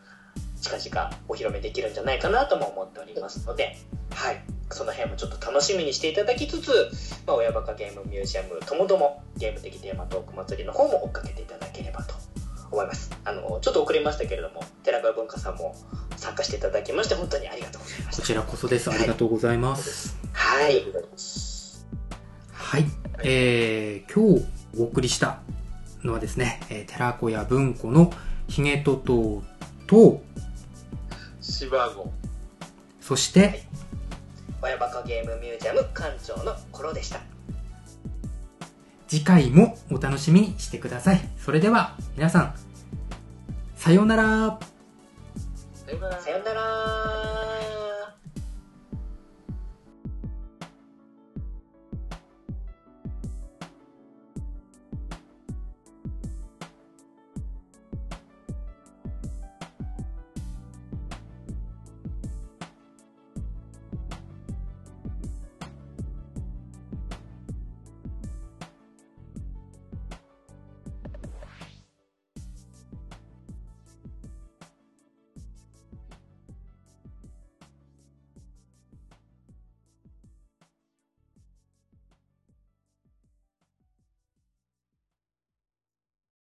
[0.64, 3.76] 近々お披露目できるんじゃないかなとも思っておりますので、
[4.10, 6.90] はい、その辺もちょっと楽しみにしていただきつつ、
[7.26, 12.14] まあ、親バカゲームミュージアムともどもゲーム的テーマトーク祭りの方も追っかけていただければと
[12.70, 13.10] 思います。
[13.24, 15.76] あの、ちょっと遅れましたけれども、寺川文化さんも
[16.16, 18.22] 参加していただきまして、本当にありがとうございました。
[18.22, 18.90] こちらこそです。
[18.90, 20.16] ありがとうございます。
[20.32, 20.82] はい。
[22.52, 22.84] はい。
[23.22, 24.44] えー、今日
[24.78, 25.40] お送りした
[26.02, 28.12] のはですね、えー寺子屋文庫の
[28.48, 29.42] ヒゲトト
[29.86, 30.22] と、
[31.44, 32.12] 芝子。
[33.00, 33.62] そして、
[34.62, 37.20] 親バカゲームミュージアム館長の頃でした。
[39.06, 41.20] 次回もお楽しみにしてください。
[41.38, 42.54] それでは、皆さん、
[43.76, 44.58] さようなら。
[45.74, 47.73] さよならさよなら